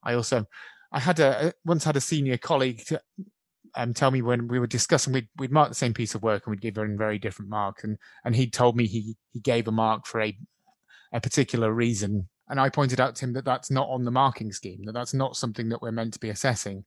I 0.03 0.13
also 0.13 0.45
I 0.91 0.99
had 0.99 1.19
a 1.19 1.53
once 1.65 1.83
had 1.83 1.97
a 1.97 2.01
senior 2.01 2.37
colleague 2.37 2.85
to, 2.87 3.01
um, 3.75 3.93
tell 3.93 4.11
me 4.11 4.21
when 4.21 4.47
we 4.47 4.59
were 4.59 4.67
discussing 4.67 5.13
we'd, 5.13 5.27
we'd 5.37 5.51
mark 5.51 5.69
the 5.69 5.75
same 5.75 5.93
piece 5.93 6.15
of 6.15 6.23
work 6.23 6.45
and 6.45 6.51
we'd 6.51 6.61
give 6.61 6.75
her 6.75 6.87
very 6.97 7.19
different 7.19 7.49
marks 7.49 7.83
and 7.83 7.97
and 8.25 8.35
he 8.35 8.49
told 8.49 8.75
me 8.75 8.87
he 8.87 9.15
he 9.31 9.39
gave 9.39 9.67
a 9.67 9.71
mark 9.71 10.05
for 10.05 10.21
a 10.21 10.37
a 11.13 11.21
particular 11.21 11.73
reason. 11.73 12.27
And 12.49 12.59
I 12.59 12.69
pointed 12.69 12.99
out 12.99 13.15
to 13.15 13.25
him 13.25 13.33
that 13.33 13.45
that's 13.45 13.71
not 13.71 13.89
on 13.89 14.03
the 14.03 14.11
marking 14.11 14.51
scheme, 14.51 14.83
that 14.85 14.93
that's 14.93 15.13
not 15.13 15.35
something 15.35 15.69
that 15.69 15.81
we're 15.81 15.91
meant 15.91 16.13
to 16.13 16.19
be 16.19 16.29
assessing. 16.29 16.83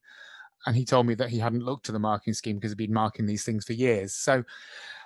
And 0.65 0.75
he 0.75 0.85
told 0.85 1.05
me 1.05 1.15
that 1.15 1.29
he 1.29 1.39
hadn't 1.39 1.63
looked 1.63 1.89
at 1.89 1.93
the 1.93 1.99
marking 1.99 2.33
scheme 2.33 2.57
because 2.57 2.71
he'd 2.71 2.77
been 2.77 2.93
marking 2.93 3.25
these 3.25 3.43
things 3.43 3.65
for 3.65 3.73
years. 3.73 4.15
So 4.15 4.43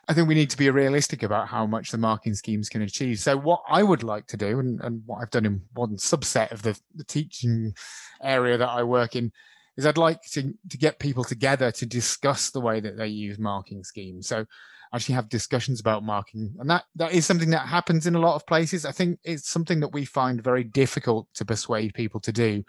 I 0.07 0.13
think 0.13 0.27
we 0.27 0.35
need 0.35 0.49
to 0.49 0.57
be 0.57 0.69
realistic 0.69 1.23
about 1.23 1.47
how 1.47 1.65
much 1.65 1.91
the 1.91 1.97
marking 1.97 2.33
schemes 2.33 2.69
can 2.69 2.81
achieve. 2.81 3.19
So 3.19 3.37
what 3.37 3.61
I 3.69 3.83
would 3.83 4.03
like 4.03 4.27
to 4.27 4.37
do, 4.37 4.59
and, 4.59 4.79
and 4.81 5.03
what 5.05 5.21
I've 5.21 5.31
done 5.31 5.45
in 5.45 5.61
one 5.73 5.97
subset 5.97 6.51
of 6.51 6.61
the, 6.61 6.79
the 6.95 7.03
teaching 7.03 7.73
area 8.21 8.57
that 8.57 8.69
I 8.69 8.83
work 8.83 9.15
in, 9.15 9.31
is 9.79 9.85
I'd 9.85 9.97
like 9.97 10.21
to, 10.31 10.53
to 10.69 10.77
get 10.77 10.99
people 10.99 11.23
together 11.23 11.71
to 11.71 11.85
discuss 11.85 12.51
the 12.51 12.59
way 12.59 12.81
that 12.81 12.97
they 12.97 13.07
use 13.07 13.39
marking 13.39 13.83
schemes. 13.83 14.27
So 14.27 14.45
actually 14.93 15.15
have 15.15 15.29
discussions 15.29 15.79
about 15.79 16.03
marking. 16.03 16.53
And 16.59 16.69
that, 16.69 16.83
that 16.95 17.13
is 17.13 17.25
something 17.25 17.51
that 17.51 17.67
happens 17.67 18.05
in 18.05 18.15
a 18.15 18.19
lot 18.19 18.35
of 18.35 18.45
places. 18.45 18.85
I 18.85 18.91
think 18.91 19.19
it's 19.23 19.49
something 19.49 19.79
that 19.79 19.93
we 19.93 20.03
find 20.03 20.43
very 20.43 20.63
difficult 20.63 21.27
to 21.35 21.45
persuade 21.45 21.93
people 21.93 22.19
to 22.21 22.31
do 22.31 22.63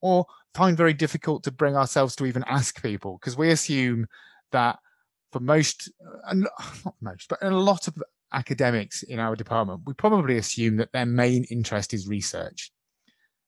or 0.00 0.24
find 0.54 0.76
very 0.76 0.94
difficult 0.94 1.42
to 1.44 1.52
bring 1.52 1.76
ourselves 1.76 2.16
to 2.16 2.26
even 2.26 2.44
ask 2.46 2.82
people 2.82 3.18
because 3.20 3.36
we 3.36 3.50
assume 3.50 4.06
that 4.52 4.78
for 5.32 5.40
most, 5.40 5.92
uh, 6.26 6.34
not 6.84 6.94
most, 7.00 7.28
but 7.28 7.42
a 7.42 7.50
lot 7.50 7.88
of 7.88 8.02
academics 8.32 9.02
in 9.02 9.18
our 9.18 9.36
department, 9.36 9.82
we 9.84 9.94
probably 9.94 10.38
assume 10.38 10.76
that 10.76 10.92
their 10.92 11.06
main 11.06 11.44
interest 11.50 11.92
is 11.92 12.08
research 12.08 12.70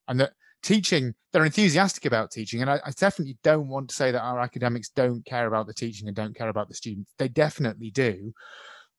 and 0.08 0.20
that 0.20 0.32
teaching, 0.62 1.14
they're 1.32 1.44
enthusiastic 1.44 2.04
about 2.04 2.30
teaching. 2.30 2.60
And 2.60 2.70
I, 2.70 2.80
I, 2.84 2.90
definitely 2.90 3.38
don't 3.42 3.68
want 3.68 3.88
to 3.90 3.94
say 3.94 4.10
that 4.10 4.20
our 4.20 4.40
academics 4.40 4.90
don't 4.90 5.24
care 5.24 5.46
about 5.46 5.66
the 5.66 5.74
teaching 5.74 6.06
and 6.06 6.16
don't 6.16 6.36
care 6.36 6.48
about 6.48 6.68
the 6.68 6.74
students. 6.74 7.12
They 7.18 7.28
definitely 7.28 7.90
do, 7.90 8.32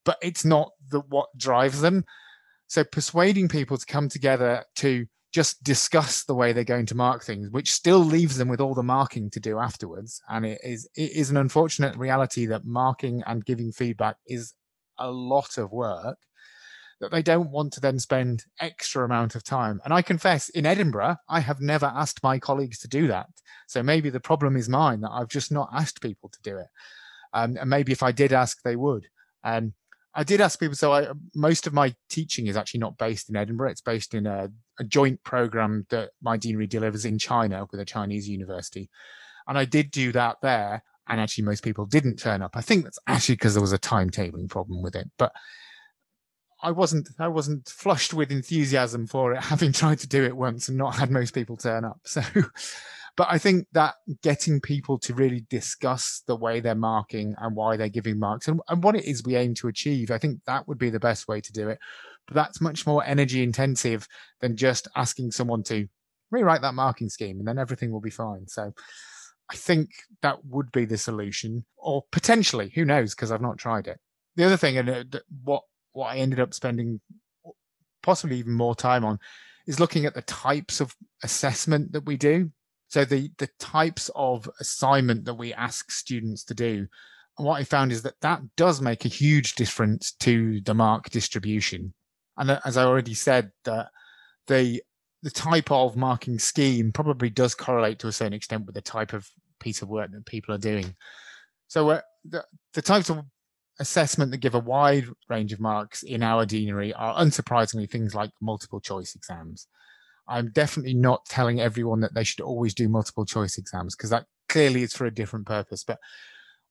but 0.06 0.18
it's 0.22 0.46
not 0.46 0.72
the 0.90 1.02
what 1.02 1.30
drives 1.38 1.82
them. 1.82 2.06
So 2.68 2.84
persuading 2.84 3.50
people 3.50 3.78
to 3.78 3.86
come 3.86 4.10
together 4.10 4.64
to 4.78 5.06
just 5.32 5.64
discuss 5.64 6.24
the 6.24 6.36
way 6.36 6.52
they're 6.52 6.64
going 6.64 6.86
to 6.88 6.96
mark 6.96 7.24
things, 7.24 7.50
which 7.50 7.72
still 7.72 8.00
leaves 8.00 8.38
them 8.38 8.50
with 8.50 8.60
all 8.60 8.74
the 8.74 8.84
marking 8.84 9.30
to 9.32 9.40
do 9.40 9.60
afterwards. 9.60 10.22
And 10.30 10.46
it 10.46 10.60
is 10.64 10.90
it 10.96 11.12
is 11.12 11.30
an 11.30 11.38
unfortunate 11.38 11.96
reality 11.98 12.46
that 12.48 12.66
marking 12.66 13.24
and 13.26 13.46
giving 13.46 13.72
feedback 13.72 14.18
is 14.28 14.54
a 14.98 15.10
lot 15.10 15.58
of 15.58 15.72
work 15.72 16.18
that 17.02 17.12
they 17.12 17.22
don't 17.22 17.50
want 17.50 17.74
to 17.74 17.82
then 17.82 18.00
spend 18.00 18.46
extra 18.60 19.04
amount 19.04 19.36
of 19.36 19.44
time. 19.44 19.82
And 19.84 19.94
I 19.94 20.02
confess, 20.02 20.50
in 20.50 20.66
Edinburgh, 20.66 21.18
I 21.28 21.40
have 21.42 21.60
never 21.60 21.88
asked 21.88 22.24
my 22.24 22.40
colleagues 22.40 22.80
to 22.80 22.88
do 22.88 23.08
that. 23.08 23.28
So 23.68 23.82
maybe 23.84 24.10
the 24.10 24.20
problem 24.20 24.56
is 24.56 24.70
mine 24.70 25.02
that 25.02 25.12
I've 25.12 25.28
just 25.28 25.52
not 25.52 25.70
asked 25.74 26.02
people 26.02 26.30
to 26.30 26.40
do 26.44 26.58
it. 26.58 26.68
Um, 27.34 27.58
and 27.60 27.70
maybe 27.70 27.92
if 27.92 28.04
I 28.04 28.12
did 28.12 28.32
ask, 28.32 28.62
they 28.62 28.76
would. 28.76 29.08
Um, 29.44 29.74
I 30.14 30.24
did 30.24 30.42
ask 30.42 30.60
people. 30.60 30.76
So 30.76 30.94
I, 30.94 31.08
most 31.34 31.66
of 31.68 31.74
my 31.74 31.96
teaching 32.10 32.48
is 32.48 32.56
actually 32.56 32.82
not 32.82 32.98
based 32.98 33.30
in 33.30 33.36
Edinburgh. 33.36 33.72
It's 33.72 33.82
based 33.82 34.14
in 34.14 34.28
a, 34.28 34.50
a 34.80 34.84
joint 34.84 35.24
program 35.24 35.88
that 35.90 36.12
my 36.22 36.38
deanery 36.38 36.68
delivers 36.68 37.06
in 37.06 37.18
China 37.18 37.66
with 37.72 37.80
a 37.80 37.86
Chinese 37.86 38.30
university. 38.30 38.90
And 39.48 39.58
I 39.58 39.66
did 39.66 39.90
do 39.90 40.12
that 40.12 40.38
there. 40.42 40.84
And 41.08 41.20
actually, 41.20 41.46
most 41.46 41.64
people 41.64 41.86
didn't 41.86 42.18
turn 42.18 42.42
up. 42.42 42.52
I 42.54 42.62
think 42.62 42.84
that's 42.84 43.00
actually 43.08 43.36
because 43.36 43.56
there 43.56 43.62
was 43.62 43.74
a 43.74 43.80
timetabling 43.80 44.50
problem 44.50 44.84
with 44.84 44.96
it. 44.96 45.10
But 45.18 45.32
I 46.64 46.72
wasn't 46.72 47.10
I 47.20 47.28
wasn't 47.28 47.68
flushed 47.70 48.14
with 48.14 48.32
enthusiasm 48.32 49.08
for 49.08 49.34
it, 49.34 49.44
having 49.44 49.72
tried 49.72 50.00
to 50.00 50.08
do 50.08 50.24
it 50.24 50.36
once 50.36 50.70
and 50.70 50.78
not 50.78 50.96
had 50.96 51.12
most 51.12 51.34
people 51.34 51.58
turn 51.58 51.86
up. 51.86 52.00
So, 52.06 52.22
but 53.18 53.28
I 53.30 53.38
think 53.38 53.68
that 53.74 53.96
getting 54.22 54.62
people 54.62 54.98
to 55.00 55.14
really 55.14 55.46
discuss 55.50 56.24
the 56.28 56.36
way 56.36 56.60
they're 56.60 56.76
marking 56.76 57.36
and 57.40 57.56
why 57.56 57.78
they're 57.78 57.90
giving 57.90 58.20
marks 58.20 58.48
and, 58.48 58.62
and 58.70 58.84
what 58.84 58.96
it 58.96 59.06
is 59.06 59.24
we 59.24 59.36
aim 59.36 59.54
to 59.56 59.68
achieve, 59.68 60.12
I 60.12 60.18
think 60.18 60.42
that 60.46 60.68
would 60.68 60.78
be 60.78 60.90
the 60.90 61.00
best 61.00 61.28
way 61.28 61.42
to 61.42 61.52
do 61.52 61.70
it. 61.70 61.80
But 62.28 62.36
that's 62.36 62.62
much 62.62 62.86
more 62.86 63.04
energy 63.04 63.44
intensive 63.44 64.08
than 64.40 64.56
just 64.56 64.88
asking 64.96 65.32
someone 65.32 65.64
to 65.64 65.88
rewrite 66.30 66.62
that 66.62 66.76
marking 66.76 67.10
scheme 67.10 67.40
and 67.40 67.48
then 67.48 67.58
everything 67.58 67.92
will 67.92 68.00
be 68.02 68.10
fine. 68.10 68.48
So 68.48 68.72
I 69.52 69.56
think 69.56 69.90
that 70.22 70.46
would 70.46 70.72
be 70.72 70.86
the 70.86 70.98
solution, 70.98 71.66
or 71.76 72.06
potentially, 72.12 72.72
who 72.74 72.86
knows, 72.86 73.14
because 73.14 73.34
I've 73.34 73.42
not 73.42 73.58
tried 73.58 73.88
it. 73.88 74.00
The 74.38 74.46
other 74.46 74.56
thing, 74.56 74.78
and 74.78 74.90
uh, 74.90 75.20
what 75.44 75.64
what 75.94 76.14
I 76.14 76.18
ended 76.18 76.40
up 76.40 76.54
spending 76.54 77.00
possibly 78.04 78.38
even 78.38 78.54
more 78.54 78.76
time 78.76 79.06
on 79.06 79.20
is 79.68 79.80
looking 79.80 80.06
at 80.06 80.14
the 80.14 80.24
types 80.24 80.80
of 80.80 80.96
assessment 81.24 81.92
that 81.94 82.06
we 82.06 82.18
do. 82.18 82.52
So 82.88 83.06
the 83.06 83.32
the 83.38 83.50
types 83.60 84.10
of 84.16 84.50
assignment 84.60 85.26
that 85.26 85.36
we 85.36 85.54
ask 85.54 85.92
students 85.92 86.44
to 86.46 86.54
do. 86.54 86.88
And 87.38 87.48
what 87.48 87.60
I 87.60 87.64
found 87.64 87.92
is 87.92 88.02
that 88.02 88.20
that 88.22 88.42
does 88.58 88.82
make 88.82 89.06
a 89.06 89.10
huge 89.10 89.56
difference 89.56 90.12
to 90.20 90.60
the 90.62 90.74
mark 90.74 91.10
distribution. 91.10 91.94
And 92.38 92.60
as 92.66 92.76
I 92.76 92.84
already 92.84 93.14
said, 93.14 93.52
that 93.64 93.90
the 94.48 94.82
the 95.24 95.32
type 95.32 95.72
of 95.72 95.96
marking 95.96 96.40
scheme 96.40 96.92
probably 96.92 97.30
does 97.30 97.54
correlate 97.56 98.00
to 98.00 98.08
a 98.08 98.12
certain 98.12 98.34
extent 98.34 98.66
with 98.66 98.76
the 98.76 98.82
type 98.82 99.14
of 99.14 99.30
piece 99.60 99.82
of 99.82 99.90
work 99.90 100.12
that 100.12 100.26
people 100.26 100.54
are 100.54 100.58
doing. 100.58 100.96
So 101.68 101.92
uh, 101.92 102.02
the, 102.26 102.44
the 102.74 102.82
types 102.82 103.10
of 103.10 103.24
assessment 103.82 104.32
that 104.32 104.38
give 104.38 104.56
a 104.56 104.60
wide 104.60 105.08
range 105.28 105.52
of 105.52 105.60
marks 105.60 106.04
in 106.04 106.24
our 106.24 106.46
deanery 106.46 106.94
are 106.94 107.16
unsurprisingly 107.16 107.90
things 107.90 108.16
like 108.16 108.32
multiple 108.40 108.80
choice 108.80 109.16
exams. 109.16 109.68
I'm 110.28 110.52
definitely 110.52 110.94
not 110.94 111.26
telling 111.26 111.60
everyone 111.60 112.00
that 112.02 112.14
they 112.14 112.24
should 112.24 112.42
always 112.42 112.74
do 112.74 112.88
multiple 112.88 113.26
choice 113.26 113.58
exams 113.58 113.96
because 113.96 114.12
that 114.12 114.26
clearly 114.48 114.84
is 114.84 114.94
for 114.94 115.06
a 115.06 115.14
different 115.14 115.48
purpose. 115.48 115.84
But 115.84 115.98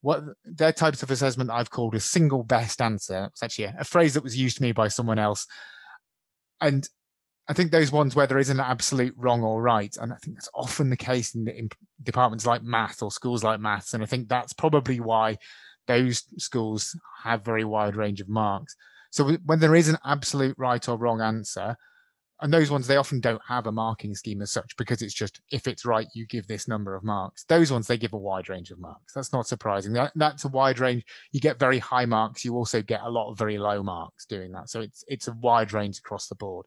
what 0.02 0.22
their 0.44 0.72
types 0.72 1.02
of 1.02 1.10
assessment 1.10 1.50
I've 1.50 1.70
called 1.70 1.94
a 1.94 2.00
single 2.00 2.42
best 2.42 2.80
answer. 2.80 3.28
It's 3.32 3.42
actually 3.42 3.64
a, 3.64 3.76
a 3.80 3.84
phrase 3.84 4.14
that 4.14 4.24
was 4.24 4.38
used 4.38 4.56
to 4.58 4.62
me 4.62 4.72
by 4.72 4.88
someone 4.88 5.18
else. 5.18 5.46
And 6.60 6.88
I 7.48 7.52
think 7.52 7.72
those 7.72 7.90
ones 7.90 8.14
where 8.14 8.28
there 8.28 8.38
is 8.38 8.50
an 8.50 8.60
absolute 8.60 9.14
wrong 9.16 9.42
or 9.42 9.60
right, 9.60 9.94
and 10.00 10.12
I 10.12 10.16
think 10.16 10.36
that's 10.36 10.48
often 10.54 10.88
the 10.88 10.96
case 10.96 11.34
in, 11.34 11.48
in 11.48 11.68
departments 12.00 12.46
like 12.46 12.62
math 12.62 13.02
or 13.02 13.10
schools 13.10 13.42
like 13.42 13.58
maths, 13.58 13.92
and 13.92 14.04
I 14.04 14.06
think 14.06 14.28
that's 14.28 14.52
probably 14.52 15.00
why 15.00 15.36
those 15.90 16.22
schools 16.38 16.96
have 17.24 17.44
very 17.44 17.64
wide 17.64 17.96
range 17.96 18.20
of 18.20 18.28
marks. 18.28 18.76
So 19.10 19.36
when 19.44 19.58
there 19.58 19.74
is 19.74 19.88
an 19.88 19.98
absolute 20.04 20.54
right 20.56 20.88
or 20.88 20.96
wrong 20.96 21.20
answer, 21.20 21.76
and 22.42 22.54
those 22.54 22.70
ones 22.70 22.86
they 22.86 22.96
often 22.96 23.20
don't 23.20 23.42
have 23.46 23.66
a 23.66 23.72
marking 23.72 24.14
scheme 24.14 24.40
as 24.40 24.52
such 24.52 24.76
because 24.76 25.02
it's 25.02 25.12
just 25.12 25.40
if 25.50 25.66
it's 25.66 25.84
right 25.84 26.06
you 26.14 26.26
give 26.26 26.46
this 26.46 26.68
number 26.68 26.94
of 26.94 27.02
marks. 27.02 27.42
Those 27.44 27.72
ones 27.72 27.88
they 27.88 27.98
give 27.98 28.12
a 28.12 28.18
wide 28.18 28.48
range 28.48 28.70
of 28.70 28.78
marks. 28.78 29.12
That's 29.12 29.32
not 29.32 29.48
surprising. 29.48 29.92
That, 29.94 30.12
that's 30.14 30.44
a 30.44 30.48
wide 30.48 30.78
range. 30.78 31.04
You 31.32 31.40
get 31.40 31.58
very 31.58 31.80
high 31.80 32.06
marks 32.06 32.44
you 32.44 32.54
also 32.54 32.82
get 32.82 33.02
a 33.02 33.10
lot 33.10 33.30
of 33.30 33.36
very 33.36 33.58
low 33.58 33.82
marks 33.82 34.26
doing 34.26 34.52
that. 34.52 34.70
So 34.70 34.80
it's 34.80 35.04
it's 35.08 35.26
a 35.26 35.32
wide 35.32 35.72
range 35.72 35.98
across 35.98 36.28
the 36.28 36.36
board. 36.36 36.66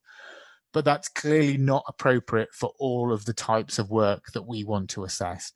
But 0.74 0.84
that's 0.84 1.08
clearly 1.08 1.58
not 1.58 1.86
appropriate 1.88 2.50
for 2.54 2.74
all 2.78 3.14
of 3.14 3.24
the 3.24 3.34
types 3.34 3.80
of 3.80 3.90
work 3.90 4.26
that 4.34 4.46
we 4.46 4.66
want 4.66 4.90
to 4.92 5.06
assess 5.06 5.54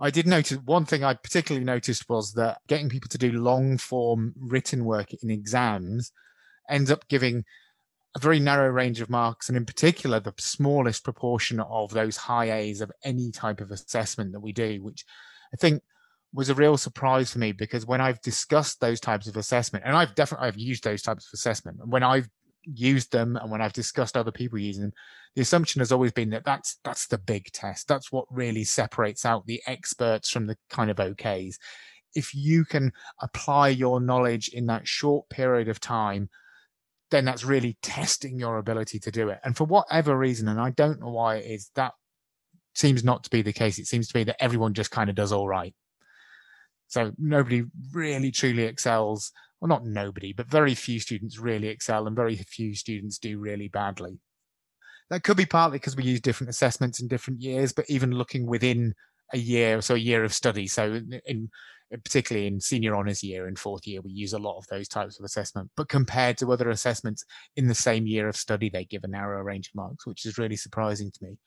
I 0.00 0.10
did 0.10 0.26
notice 0.26 0.58
one 0.58 0.84
thing 0.84 1.02
I 1.02 1.14
particularly 1.14 1.64
noticed 1.64 2.08
was 2.08 2.32
that 2.34 2.58
getting 2.68 2.88
people 2.88 3.08
to 3.08 3.18
do 3.18 3.32
long 3.32 3.78
form 3.78 4.34
written 4.38 4.84
work 4.84 5.08
in 5.22 5.30
exams 5.30 6.12
ends 6.70 6.90
up 6.90 7.08
giving 7.08 7.44
a 8.16 8.20
very 8.20 8.40
narrow 8.40 8.68
range 8.68 9.00
of 9.00 9.10
marks, 9.10 9.48
and 9.48 9.56
in 9.56 9.66
particular, 9.66 10.20
the 10.20 10.34
smallest 10.38 11.04
proportion 11.04 11.60
of 11.60 11.90
those 11.90 12.16
high 12.16 12.50
A's 12.52 12.80
of 12.80 12.92
any 13.04 13.30
type 13.30 13.60
of 13.60 13.70
assessment 13.70 14.32
that 14.32 14.40
we 14.40 14.52
do, 14.52 14.82
which 14.82 15.04
I 15.52 15.56
think 15.56 15.82
was 16.32 16.48
a 16.48 16.54
real 16.54 16.76
surprise 16.76 17.32
for 17.32 17.38
me 17.38 17.52
because 17.52 17.86
when 17.86 18.00
I've 18.00 18.20
discussed 18.20 18.80
those 18.80 19.00
types 19.00 19.26
of 19.26 19.36
assessment, 19.36 19.84
and 19.86 19.96
I've 19.96 20.14
definitely 20.14 20.48
I've 20.48 20.58
used 20.58 20.84
those 20.84 21.02
types 21.02 21.26
of 21.26 21.30
assessment, 21.34 21.78
and 21.80 21.92
when 21.92 22.02
I've 22.02 22.28
used 22.64 23.12
them 23.12 23.36
and 23.36 23.50
when 23.50 23.60
I've 23.60 23.72
discussed 23.72 24.16
other 24.16 24.32
people 24.32 24.58
using 24.58 24.82
them, 24.82 24.92
the 25.34 25.42
assumption 25.42 25.80
has 25.80 25.92
always 25.92 26.12
been 26.12 26.30
that 26.30 26.44
that's 26.44 26.78
that's 26.84 27.06
the 27.06 27.18
big 27.18 27.52
test. 27.52 27.88
That's 27.88 28.10
what 28.10 28.26
really 28.30 28.64
separates 28.64 29.24
out 29.24 29.46
the 29.46 29.62
experts 29.66 30.30
from 30.30 30.46
the 30.46 30.56
kind 30.70 30.90
of 30.90 30.96
okays. 30.96 31.56
If 32.14 32.34
you 32.34 32.64
can 32.64 32.92
apply 33.20 33.68
your 33.68 34.00
knowledge 34.00 34.48
in 34.48 34.66
that 34.66 34.88
short 34.88 35.28
period 35.28 35.68
of 35.68 35.80
time 35.80 36.28
then 37.10 37.24
that's 37.24 37.44
really 37.44 37.76
testing 37.82 38.38
your 38.38 38.58
ability 38.58 38.98
to 38.98 39.10
do 39.10 39.28
it. 39.28 39.38
And 39.44 39.56
for 39.56 39.64
whatever 39.64 40.16
reason, 40.16 40.48
and 40.48 40.60
I 40.60 40.70
don't 40.70 41.00
know 41.00 41.08
why 41.08 41.36
it 41.36 41.50
is, 41.50 41.70
that 41.74 41.92
seems 42.74 43.02
not 43.02 43.24
to 43.24 43.30
be 43.30 43.42
the 43.42 43.52
case. 43.52 43.78
It 43.78 43.86
seems 43.86 44.08
to 44.08 44.14
be 44.14 44.24
that 44.24 44.42
everyone 44.42 44.74
just 44.74 44.90
kind 44.90 45.08
of 45.08 45.16
does 45.16 45.32
all 45.32 45.48
right. 45.48 45.74
So 46.88 47.12
nobody 47.18 47.64
really 47.92 48.30
truly 48.30 48.64
excels. 48.64 49.32
Well, 49.60 49.68
not 49.68 49.84
nobody, 49.84 50.32
but 50.32 50.46
very 50.46 50.74
few 50.74 51.00
students 51.00 51.38
really 51.38 51.68
excel, 51.68 52.06
and 52.06 52.14
very 52.14 52.36
few 52.36 52.74
students 52.74 53.18
do 53.18 53.38
really 53.38 53.68
badly. 53.68 54.20
That 55.10 55.24
could 55.24 55.36
be 55.36 55.46
partly 55.46 55.78
because 55.78 55.96
we 55.96 56.04
use 56.04 56.20
different 56.20 56.50
assessments 56.50 57.00
in 57.00 57.08
different 57.08 57.40
years, 57.40 57.72
but 57.72 57.88
even 57.88 58.12
looking 58.12 58.46
within 58.46 58.94
a 59.32 59.38
year, 59.38 59.78
or 59.78 59.80
so 59.80 59.94
a 59.94 59.98
year 59.98 60.22
of 60.22 60.32
study. 60.32 60.66
So 60.68 61.00
in 61.26 61.50
particularly 61.90 62.46
in 62.46 62.60
senior 62.60 62.94
honours 62.94 63.22
year 63.22 63.46
and 63.46 63.58
fourth 63.58 63.86
year, 63.86 64.00
we 64.02 64.10
use 64.10 64.32
a 64.32 64.38
lot 64.38 64.58
of 64.58 64.66
those 64.68 64.88
types 64.88 65.18
of 65.18 65.24
assessment. 65.24 65.70
But 65.76 65.88
compared 65.88 66.36
to 66.38 66.52
other 66.52 66.70
assessments 66.70 67.24
in 67.56 67.66
the 67.66 67.74
same 67.74 68.06
year 68.06 68.28
of 68.28 68.36
study, 68.36 68.68
they 68.68 68.84
give 68.84 69.04
a 69.04 69.08
narrower 69.08 69.42
range 69.42 69.68
of 69.68 69.74
marks, 69.74 70.06
which 70.06 70.26
is 70.26 70.38
really 70.38 70.56
surprising 70.56 71.10
to 71.10 71.24
me. 71.24 71.38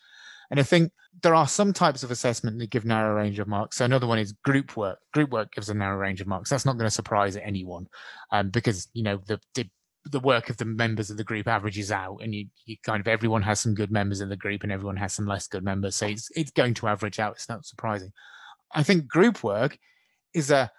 And 0.52 0.60
I 0.60 0.64
think 0.64 0.92
there 1.24 1.34
are 1.34 1.48
some 1.48 1.72
types 1.74 2.04
of 2.04 2.12
assessment 2.12 2.60
that 2.60 2.70
give 2.70 2.86
narrow 2.86 3.16
range 3.16 3.40
of 3.40 3.48
marks. 3.48 3.78
So 3.78 3.86
another 3.86 4.06
one 4.06 4.20
is 4.20 4.34
group 4.34 4.76
work. 4.78 5.00
Group 5.14 5.32
work 5.32 5.54
gives 5.54 5.70
a 5.70 5.74
narrow 5.74 5.98
range 5.98 6.22
of 6.22 6.28
marks. 6.28 6.50
That's 6.50 6.66
not 6.66 6.78
going 6.78 6.88
to 6.88 6.92
surprise 6.92 7.38
anyone, 7.38 7.88
um, 8.32 8.50
because 8.50 8.90
you 8.94 9.04
know 9.04 9.20
the, 9.26 9.40
the 9.56 9.68
the 10.06 10.20
work 10.20 10.50
of 10.50 10.58
the 10.58 10.66
members 10.66 11.10
of 11.10 11.18
the 11.18 11.24
group 11.24 11.48
averages 11.48 11.92
out 11.92 12.18
and 12.24 12.34
you, 12.34 12.48
you 12.66 12.76
kind 12.84 13.00
of 13.00 13.08
everyone 13.08 13.44
has 13.44 13.60
some 13.60 13.76
good 13.76 13.92
members 13.92 14.20
in 14.20 14.30
the 14.30 14.36
group 14.36 14.64
and 14.64 14.72
everyone 14.72 14.98
has 14.98 15.14
some 15.14 15.28
less 15.28 15.48
good 15.48 15.64
members 15.64 15.96
so 15.96 16.08
it's, 16.08 16.30
it's 16.36 16.50
going 16.50 16.74
to 16.74 16.88
average 16.88 17.20
out 17.20 17.34
it's 17.34 17.48
not 17.48 17.64
surprising 17.66 18.12
i 18.74 18.82
think 18.82 19.08
group 19.08 19.44
work 19.44 19.78
is 20.34 20.50
a, 20.50 20.72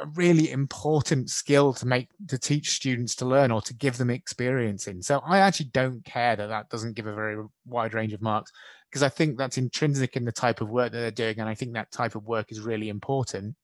a 0.00 0.06
really 0.14 0.50
important 0.50 1.30
skill 1.30 1.72
to 1.72 1.86
make 1.86 2.08
to 2.28 2.38
teach 2.38 2.72
students 2.72 3.14
to 3.16 3.24
learn 3.24 3.50
or 3.50 3.60
to 3.62 3.74
give 3.74 3.96
them 3.96 4.10
experience 4.10 4.88
in. 4.88 5.02
So 5.02 5.20
I 5.24 5.38
actually 5.38 5.70
don't 5.72 6.04
care 6.04 6.34
that 6.36 6.48
that 6.48 6.68
doesn't 6.68 6.96
give 6.96 7.06
a 7.06 7.14
very 7.14 7.42
wide 7.64 7.94
range 7.94 8.12
of 8.12 8.22
marks 8.22 8.50
because 8.90 9.02
I 9.02 9.08
think 9.08 9.38
that's 9.38 9.58
intrinsic 9.58 10.16
in 10.16 10.24
the 10.24 10.32
type 10.32 10.60
of 10.60 10.70
work 10.70 10.92
that 10.92 10.98
they're 10.98 11.10
doing, 11.10 11.40
and 11.40 11.48
I 11.48 11.54
think 11.54 11.74
that 11.74 11.92
type 11.92 12.14
of 12.14 12.26
work 12.26 12.50
is 12.50 12.60
really 12.60 12.88
important. 12.88 13.56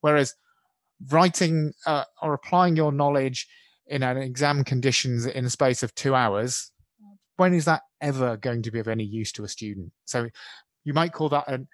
Whereas 0.00 0.34
writing 1.10 1.72
uh, 1.86 2.04
or 2.22 2.34
applying 2.34 2.76
your 2.76 2.92
knowledge 2.92 3.46
in 3.86 4.02
an 4.02 4.16
exam 4.16 4.64
conditions 4.64 5.26
in 5.26 5.44
a 5.44 5.50
space 5.50 5.82
of 5.82 5.94
two 5.94 6.14
hours 6.14 6.70
when 7.36 7.52
is 7.52 7.64
that 7.64 7.82
ever 8.00 8.36
going 8.36 8.62
to 8.62 8.70
be 8.70 8.78
of 8.78 8.88
any 8.88 9.04
use 9.04 9.32
to 9.32 9.44
a 9.44 9.48
student 9.48 9.92
so 10.04 10.28
you 10.84 10.94
might 10.94 11.12
call 11.12 11.28
that 11.28 11.46
an 11.48 11.68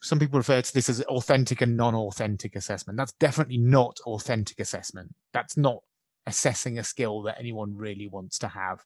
some 0.00 0.18
people 0.18 0.38
refer 0.38 0.60
to 0.60 0.74
this 0.74 0.88
as 0.88 1.02
authentic 1.02 1.60
and 1.60 1.76
non-authentic 1.76 2.56
assessment. 2.56 2.96
That's 2.96 3.12
definitely 3.12 3.58
not 3.58 3.98
authentic 4.06 4.60
assessment. 4.60 5.14
That's 5.32 5.56
not 5.56 5.82
assessing 6.26 6.78
a 6.78 6.84
skill 6.84 7.22
that 7.22 7.38
anyone 7.38 7.76
really 7.76 8.08
wants 8.08 8.38
to 8.40 8.48
have. 8.48 8.84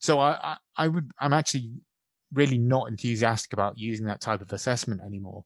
So 0.00 0.20
I, 0.20 0.38
I, 0.42 0.56
I 0.76 0.88
would 0.88 1.10
I'm 1.20 1.32
actually 1.32 1.70
really 2.32 2.58
not 2.58 2.88
enthusiastic 2.88 3.52
about 3.52 3.78
using 3.78 4.06
that 4.06 4.20
type 4.20 4.40
of 4.40 4.52
assessment 4.52 5.00
anymore. 5.00 5.44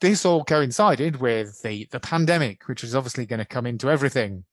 This 0.00 0.26
all 0.26 0.44
coincided 0.44 1.20
with 1.20 1.62
the, 1.62 1.88
the 1.90 2.00
pandemic, 2.00 2.68
which 2.68 2.82
was 2.82 2.94
obviously 2.94 3.24
going 3.24 3.38
to 3.38 3.46
come 3.46 3.66
into 3.66 3.90
everything. 3.90 4.44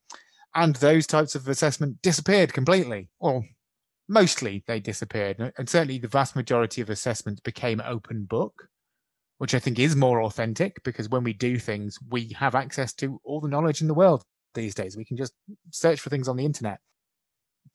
And 0.56 0.75
those 0.75 1.08
types 1.08 1.36
of 1.36 1.47
assessment 1.47 2.01
disappeared 2.01 2.53
completely. 2.53 3.10
Or 3.19 3.43
mostly 4.08 4.63
they 4.67 4.79
disappeared. 4.79 5.51
And 5.58 5.67
certainly 5.67 5.97
the 5.97 6.08
vast 6.08 6.36
majority 6.36 6.82
of 6.82 6.89
assessments 6.89 7.41
became 7.41 7.82
open 7.84 8.25
book 8.25 8.69
which 9.38 9.54
I 9.54 9.60
think 9.60 9.80
is 9.80 9.96
more 9.96 10.22
authentic 10.24 10.84
because 10.84 11.10
when 11.10 11.24
we 11.24 11.34
do 11.34 11.58
things, 11.58 11.98
we 12.10 12.36
have 12.38 12.56
access 12.56 12.93
to 12.96 13.19
all 13.24 13.41
the 13.41 13.48
knowledge 13.48 13.82
in 13.82 13.88
the 13.88 13.93
world 13.93 14.24
these 14.54 14.76
days. 14.76 14.96
We 14.96 15.06
can 15.06 15.17
just 15.17 15.34
search 15.72 16.00
for 16.00 16.10
things 16.10 16.28
on 16.28 16.38
the 16.38 16.46
internet. 16.46 16.80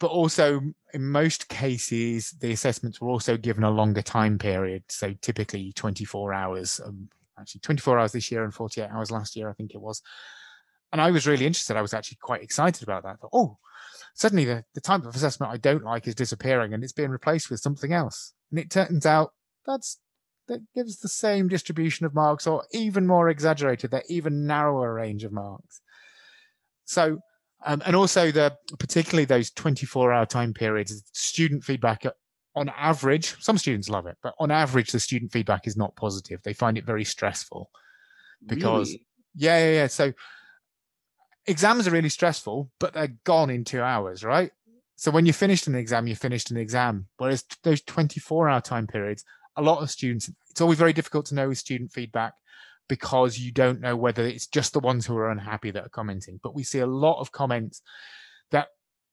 But 0.00 0.08
also, 0.08 0.60
in 0.94 1.04
most 1.04 1.48
cases, 1.48 2.30
the 2.40 2.52
assessments 2.52 3.00
were 3.00 3.08
also 3.08 3.36
given 3.36 3.64
a 3.64 3.70
longer 3.70 4.02
time 4.02 4.38
period. 4.38 4.84
So 4.88 5.12
typically 5.20 5.72
24 5.72 6.32
hours, 6.32 6.80
um, 6.84 7.08
actually 7.38 7.60
24 7.60 7.98
hours 7.98 8.12
this 8.12 8.30
year 8.30 8.44
and 8.44 8.54
48 8.54 8.90
hours 8.90 9.10
last 9.10 9.34
year, 9.34 9.50
I 9.50 9.54
think 9.54 9.74
it 9.74 9.80
was. 9.80 10.00
And 10.92 11.00
I 11.00 11.10
was 11.10 11.26
really 11.26 11.46
interested. 11.46 11.76
I 11.76 11.82
was 11.82 11.94
actually 11.94 12.18
quite 12.20 12.42
excited 12.42 12.82
about 12.82 13.02
that. 13.02 13.18
Thought, 13.18 13.30
oh, 13.32 13.58
suddenly 14.14 14.44
the, 14.44 14.64
the 14.74 14.80
type 14.80 15.04
of 15.04 15.14
assessment 15.14 15.52
I 15.52 15.56
don't 15.56 15.84
like 15.84 16.06
is 16.06 16.14
disappearing 16.14 16.72
and 16.72 16.82
it's 16.82 16.92
being 16.92 17.10
replaced 17.10 17.50
with 17.50 17.60
something 17.60 17.92
else. 17.92 18.34
And 18.50 18.60
it 18.60 18.70
turns 18.70 19.04
out 19.04 19.32
that's 19.66 19.98
that 20.48 20.60
gives 20.74 20.98
the 20.98 21.08
same 21.08 21.48
distribution 21.48 22.04
of 22.06 22.14
marks 22.14 22.46
or 22.46 22.64
even 22.72 23.06
more 23.06 23.28
exaggerated, 23.28 23.90
that 23.90 24.04
even 24.08 24.46
narrower 24.46 24.94
range 24.94 25.24
of 25.24 25.32
marks. 25.32 25.80
So, 26.84 27.18
um, 27.64 27.82
and 27.84 27.94
also 27.94 28.30
the 28.30 28.56
particularly 28.78 29.24
those 29.24 29.50
24 29.50 30.12
hour 30.12 30.26
time 30.26 30.54
periods, 30.54 31.02
student 31.12 31.64
feedback 31.64 32.06
uh, 32.06 32.12
on 32.54 32.70
average, 32.70 33.36
some 33.40 33.58
students 33.58 33.88
love 33.88 34.06
it, 34.06 34.16
but 34.22 34.34
on 34.40 34.50
average, 34.50 34.90
the 34.90 35.00
student 35.00 35.32
feedback 35.32 35.66
is 35.66 35.76
not 35.76 35.94
positive. 35.96 36.40
They 36.42 36.54
find 36.54 36.78
it 36.78 36.84
very 36.84 37.04
stressful 37.04 37.70
because, 38.46 38.88
really? 38.88 39.06
yeah, 39.34 39.58
yeah, 39.58 39.72
yeah. 39.72 39.86
So 39.86 40.12
exams 41.46 41.86
are 41.86 41.92
really 41.92 42.08
stressful, 42.08 42.70
but 42.80 42.94
they're 42.94 43.16
gone 43.24 43.50
in 43.50 43.64
two 43.64 43.82
hours, 43.82 44.24
right? 44.24 44.50
So 44.96 45.12
when 45.12 45.26
you 45.26 45.32
finished 45.32 45.68
an 45.68 45.76
exam, 45.76 46.08
you 46.08 46.16
finished 46.16 46.50
an 46.50 46.56
exam. 46.56 47.06
Whereas 47.18 47.44
those 47.62 47.80
24 47.82 48.48
hour 48.48 48.60
time 48.60 48.86
periods 48.88 49.24
a 49.58 49.62
lot 49.62 49.82
of 49.82 49.90
students, 49.90 50.30
it's 50.50 50.60
always 50.60 50.78
very 50.78 50.92
difficult 50.92 51.26
to 51.26 51.34
know 51.34 51.48
with 51.48 51.58
student 51.58 51.92
feedback 51.92 52.32
because 52.88 53.38
you 53.38 53.52
don't 53.52 53.80
know 53.80 53.96
whether 53.96 54.24
it's 54.24 54.46
just 54.46 54.72
the 54.72 54.80
ones 54.80 55.04
who 55.04 55.16
are 55.16 55.30
unhappy 55.30 55.70
that 55.70 55.84
are 55.84 55.90
commenting. 55.90 56.40
But 56.42 56.54
we 56.54 56.62
see 56.62 56.78
a 56.78 56.86
lot 56.86 57.20
of 57.20 57.32
comments 57.32 57.82
that 58.50 58.68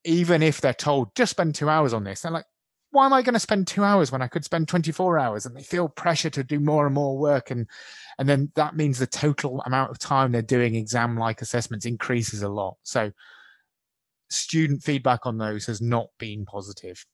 even 0.06 0.42
if 0.42 0.62
they're 0.62 0.74
told 0.74 1.14
just 1.16 1.32
spend 1.32 1.56
two 1.56 1.70
hours 1.70 1.94
on 1.94 2.04
this, 2.04 2.22
they're 2.22 2.32
like, 2.32 2.46
why 2.92 3.06
am 3.06 3.14
I 3.14 3.22
going 3.22 3.34
to 3.34 3.40
spend 3.40 3.68
two 3.68 3.84
hours 3.84 4.12
when 4.12 4.22
I 4.22 4.28
could 4.28 4.46
spend 4.46 4.70
24 4.70 5.20
hours? 5.20 5.46
And 5.46 5.56
they 5.56 5.64
feel 5.64 5.90
pressure 5.90 6.30
to 6.30 6.44
do 6.44 6.62
more 6.62 6.86
and 6.86 6.96
more 6.96 7.18
work. 7.18 7.52
And, 7.52 7.68
and 8.18 8.30
then 8.30 8.52
that 8.56 8.78
means 8.78 9.00
the 9.00 9.08
total 9.08 9.62
amount 9.66 9.92
of 9.92 10.00
time 10.00 10.32
they're 10.32 10.42
doing 10.42 10.76
exam 10.76 11.18
like 11.18 11.42
assessments 11.42 11.86
increases 11.86 12.42
a 12.42 12.48
lot. 12.48 12.78
So 12.84 13.12
student 14.30 14.84
feedback 14.84 15.26
on 15.26 15.38
those 15.38 15.66
has 15.66 15.82
not 15.82 16.08
been 16.18 16.46
positive. 16.46 17.06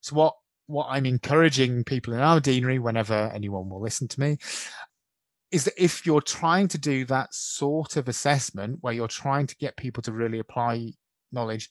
So 0.00 0.16
what 0.16 0.34
what 0.72 0.88
I'm 0.90 1.06
encouraging 1.06 1.84
people 1.84 2.14
in 2.14 2.20
our 2.20 2.40
deanery, 2.40 2.78
whenever 2.78 3.30
anyone 3.34 3.68
will 3.68 3.80
listen 3.80 4.08
to 4.08 4.20
me, 4.20 4.38
is 5.50 5.64
that 5.64 5.74
if 5.76 6.06
you're 6.06 6.22
trying 6.22 6.66
to 6.68 6.78
do 6.78 7.04
that 7.04 7.32
sort 7.32 7.96
of 7.96 8.08
assessment 8.08 8.78
where 8.80 8.94
you're 8.94 9.06
trying 9.06 9.46
to 9.46 9.56
get 9.56 9.76
people 9.76 10.02
to 10.02 10.12
really 10.12 10.38
apply 10.38 10.92
knowledge, 11.30 11.68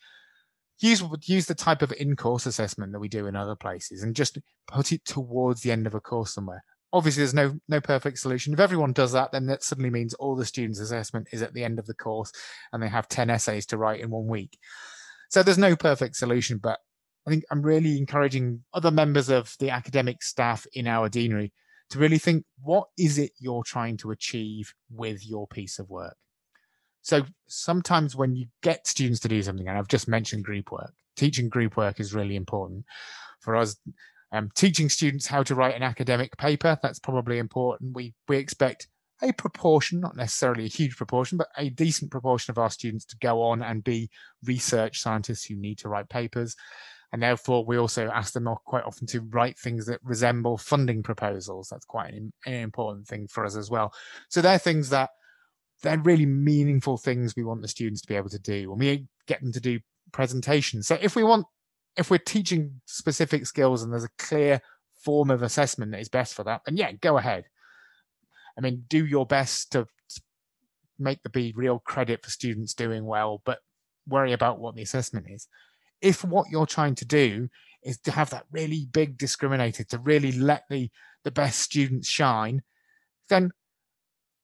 use 0.79 1.03
use 1.25 1.47
the 1.47 1.55
type 1.55 1.81
of 1.81 1.91
in-course 1.93 2.45
assessment 2.45 2.91
that 2.91 2.99
we 2.99 3.09
do 3.09 3.27
in 3.27 3.35
other 3.35 3.55
places 3.55 4.03
and 4.03 4.15
just 4.15 4.37
put 4.67 4.91
it 4.91 5.03
towards 5.05 5.61
the 5.61 5.71
end 5.71 5.87
of 5.87 5.95
a 5.95 5.99
course 5.99 6.33
somewhere. 6.33 6.63
Obviously, 6.93 7.21
there's 7.21 7.33
no 7.33 7.57
no 7.67 7.81
perfect 7.81 8.19
solution. 8.19 8.53
If 8.53 8.59
everyone 8.59 8.93
does 8.93 9.13
that, 9.13 9.31
then 9.31 9.47
that 9.47 9.63
suddenly 9.63 9.89
means 9.89 10.13
all 10.13 10.35
the 10.35 10.45
students' 10.45 10.79
assessment 10.79 11.27
is 11.31 11.41
at 11.41 11.53
the 11.53 11.63
end 11.63 11.79
of 11.79 11.87
the 11.87 11.93
course, 11.93 12.31
and 12.71 12.83
they 12.83 12.89
have 12.89 13.07
ten 13.07 13.29
essays 13.29 13.65
to 13.67 13.77
write 13.77 14.01
in 14.01 14.09
one 14.11 14.27
week. 14.27 14.57
So 15.29 15.41
there's 15.41 15.57
no 15.57 15.75
perfect 15.75 16.17
solution, 16.17 16.59
but 16.61 16.79
I 17.27 17.29
think 17.29 17.43
I'm 17.51 17.61
really 17.61 17.97
encouraging 17.97 18.63
other 18.73 18.91
members 18.91 19.29
of 19.29 19.55
the 19.59 19.69
academic 19.69 20.23
staff 20.23 20.65
in 20.73 20.87
our 20.87 21.07
deanery 21.07 21.53
to 21.91 21.99
really 21.99 22.17
think 22.17 22.45
what 22.61 22.87
is 22.97 23.17
it 23.17 23.31
you're 23.37 23.63
trying 23.63 23.97
to 23.97 24.11
achieve 24.11 24.73
with 24.89 25.27
your 25.27 25.47
piece 25.47 25.77
of 25.77 25.89
work. 25.89 26.15
So 27.01 27.23
sometimes 27.47 28.15
when 28.15 28.35
you 28.35 28.47
get 28.61 28.87
students 28.87 29.19
to 29.21 29.27
do 29.27 29.41
something, 29.41 29.67
and 29.67 29.77
I've 29.77 29.87
just 29.87 30.07
mentioned 30.07 30.45
group 30.45 30.71
work, 30.71 30.93
teaching 31.15 31.49
group 31.49 31.77
work 31.77 31.99
is 31.99 32.13
really 32.13 32.35
important 32.35 32.85
for 33.39 33.55
us. 33.55 33.75
Um, 34.31 34.49
teaching 34.55 34.87
students 34.87 35.27
how 35.27 35.43
to 35.43 35.55
write 35.55 35.75
an 35.75 35.83
academic 35.83 36.37
paper, 36.37 36.79
that's 36.81 36.99
probably 36.99 37.37
important. 37.37 37.95
We 37.95 38.13
we 38.29 38.37
expect 38.37 38.87
a 39.21 39.33
proportion, 39.33 39.99
not 39.99 40.15
necessarily 40.15 40.65
a 40.65 40.69
huge 40.69 40.95
proportion, 40.95 41.37
but 41.37 41.49
a 41.57 41.69
decent 41.69 42.11
proportion 42.11 42.51
of 42.51 42.57
our 42.57 42.69
students 42.69 43.05
to 43.05 43.17
go 43.17 43.41
on 43.41 43.61
and 43.61 43.83
be 43.83 44.09
research 44.45 44.99
scientists 44.99 45.45
who 45.45 45.55
need 45.55 45.77
to 45.79 45.89
write 45.89 46.09
papers. 46.09 46.55
And 47.11 47.21
therefore, 47.21 47.65
we 47.65 47.77
also 47.77 48.07
ask 48.07 48.33
them 48.33 48.47
quite 48.65 48.85
often 48.85 49.05
to 49.07 49.21
write 49.21 49.59
things 49.59 49.85
that 49.87 49.99
resemble 50.01 50.57
funding 50.57 51.03
proposals. 51.03 51.67
That's 51.69 51.85
quite 51.85 52.13
an, 52.13 52.31
an 52.45 52.53
important 52.53 53.07
thing 53.07 53.27
for 53.27 53.45
us 53.45 53.57
as 53.57 53.69
well. 53.69 53.93
So 54.29 54.41
they're 54.41 54.57
things 54.57 54.89
that 54.89 55.09
they're 55.83 55.99
really 55.99 56.25
meaningful 56.25 56.97
things 56.97 57.35
we 57.35 57.43
want 57.43 57.61
the 57.61 57.67
students 57.67 58.01
to 58.01 58.07
be 58.07 58.15
able 58.15 58.29
to 58.29 58.39
do. 58.39 58.71
And 58.71 58.79
we 58.79 59.07
get 59.27 59.41
them 59.41 59.51
to 59.51 59.59
do 59.59 59.79
presentations. 60.13 60.87
So 60.87 60.97
if 61.01 61.15
we 61.15 61.23
want, 61.23 61.47
if 61.97 62.09
we're 62.09 62.17
teaching 62.17 62.79
specific 62.85 63.45
skills 63.45 63.83
and 63.83 63.91
there's 63.91 64.05
a 64.05 64.09
clear 64.17 64.61
form 65.03 65.31
of 65.31 65.43
assessment 65.43 65.91
that 65.91 65.99
is 65.99 66.09
best 66.09 66.33
for 66.33 66.43
that, 66.43 66.61
then 66.65 66.77
yeah, 66.77 66.93
go 66.93 67.17
ahead. 67.17 67.45
I 68.57 68.61
mean, 68.61 68.85
do 68.87 69.05
your 69.05 69.25
best 69.25 69.73
to 69.73 69.87
make 70.97 71.23
the 71.23 71.29
be 71.29 71.51
real 71.57 71.79
credit 71.79 72.23
for 72.23 72.29
students 72.29 72.73
doing 72.73 73.05
well, 73.05 73.41
but 73.43 73.59
worry 74.07 74.31
about 74.31 74.59
what 74.59 74.75
the 74.75 74.81
assessment 74.81 75.25
is 75.29 75.47
if 76.01 76.23
what 76.23 76.49
you're 76.49 76.65
trying 76.65 76.95
to 76.95 77.05
do 77.05 77.47
is 77.83 77.97
to 77.99 78.11
have 78.11 78.29
that 78.29 78.45
really 78.51 78.87
big 78.91 79.17
discriminator 79.17 79.87
to 79.87 79.97
really 79.99 80.31
let 80.31 80.63
the 80.69 80.89
the 81.23 81.31
best 81.31 81.59
students 81.59 82.09
shine 82.09 82.61
then 83.29 83.51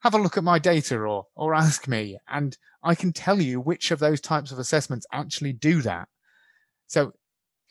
have 0.01 0.13
a 0.13 0.17
look 0.17 0.37
at 0.37 0.43
my 0.43 0.59
data 0.59 0.97
or 0.97 1.25
or 1.35 1.53
ask 1.53 1.87
me 1.87 2.17
and 2.27 2.57
i 2.83 2.95
can 2.95 3.11
tell 3.11 3.41
you 3.41 3.59
which 3.59 3.91
of 3.91 3.99
those 3.99 4.21
types 4.21 4.51
of 4.51 4.59
assessments 4.59 5.05
actually 5.11 5.53
do 5.53 5.81
that. 5.81 6.07
So 6.87 7.11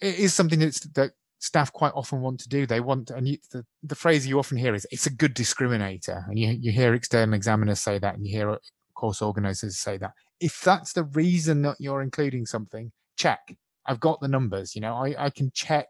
it 0.01 0.19
is 0.19 0.35
something 0.35 0.59
that's, 0.59 0.81
that 0.91 1.13
staff 1.39 1.73
quite 1.73 1.93
often 1.95 2.21
want 2.21 2.41
to 2.41 2.49
do. 2.49 2.67
They 2.67 2.81
want 2.81 3.11
and 3.11 3.27
you, 3.27 3.39
the, 3.51 3.65
the 3.83 3.95
phrase 3.95 4.27
you 4.27 4.39
often 4.39 4.59
hear 4.59 4.75
is 4.75 4.87
it's 4.91 5.07
a 5.07 5.11
good 5.11 5.35
discriminator. 5.35 6.29
And 6.29 6.39
you, 6.39 6.57
you 6.61 6.73
hear 6.73 6.93
external 6.95 7.35
examiners 7.35 7.81
say 7.81 7.99
that 7.99 8.15
and 8.15 8.27
you 8.27 8.37
hear 8.37 8.59
course 8.95 9.23
organizers 9.23 9.79
say 9.79 9.97
that. 9.99 10.13
If 10.41 10.61
that's 10.61 10.93
the 10.93 11.05
reason 11.05 11.63
that 11.63 11.77
you're 11.79 12.03
including 12.03 12.47
something 12.47 12.93
check 13.17 13.57
I've 13.87 14.01
got 14.01 14.21
the 14.21 14.29
numbers, 14.29 14.75
you 14.75 14.81
know, 14.81 14.95
I, 14.95 15.27
I 15.27 15.31
can 15.31 15.51
check 15.55 15.87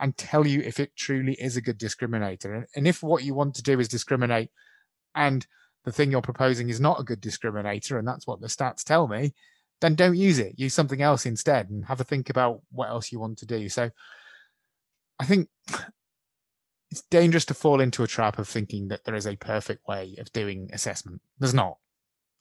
and 0.00 0.16
tell 0.16 0.46
you 0.46 0.60
if 0.60 0.80
it 0.80 0.96
truly 0.96 1.34
is 1.34 1.56
a 1.56 1.62
good 1.62 1.78
discriminator. 1.78 2.56
And, 2.56 2.66
and 2.74 2.88
if 2.88 3.02
what 3.02 3.24
you 3.24 3.34
want 3.34 3.54
to 3.56 3.62
do 3.62 3.78
is 3.78 3.88
discriminate 3.88 4.50
and 5.14 5.46
the 5.84 5.92
thing 5.92 6.10
you're 6.10 6.22
proposing 6.22 6.68
is 6.68 6.80
not 6.80 7.00
a 7.00 7.04
good 7.04 7.20
discriminator, 7.20 7.98
and 7.98 8.06
that's 8.06 8.26
what 8.26 8.40
the 8.40 8.46
stats 8.46 8.84
tell 8.84 9.08
me, 9.08 9.34
then 9.80 9.94
don't 9.94 10.16
use 10.16 10.38
it. 10.38 10.58
Use 10.58 10.74
something 10.74 11.02
else 11.02 11.26
instead 11.26 11.70
and 11.70 11.86
have 11.86 12.00
a 12.00 12.04
think 12.04 12.30
about 12.30 12.60
what 12.70 12.88
else 12.88 13.10
you 13.10 13.18
want 13.18 13.38
to 13.38 13.46
do. 13.46 13.68
So 13.68 13.90
I 15.18 15.24
think 15.24 15.48
it's 16.90 17.02
dangerous 17.10 17.44
to 17.46 17.54
fall 17.54 17.80
into 17.80 18.02
a 18.02 18.08
trap 18.08 18.38
of 18.38 18.48
thinking 18.48 18.88
that 18.88 19.04
there 19.04 19.14
is 19.14 19.26
a 19.26 19.36
perfect 19.36 19.86
way 19.88 20.14
of 20.18 20.32
doing 20.32 20.70
assessment. 20.72 21.20
There's 21.38 21.54
not. 21.54 21.78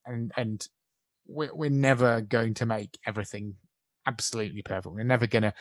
And 0.06 0.32
and 0.38 0.67
we're, 1.27 1.54
we're 1.54 1.69
never 1.69 2.21
going 2.21 2.54
to 2.56 2.65
make 2.65 2.99
everything 3.06 3.56
absolutely 4.07 4.61
perfect. 4.61 4.93
We're 4.93 5.03
never 5.03 5.27
gonna. 5.27 5.53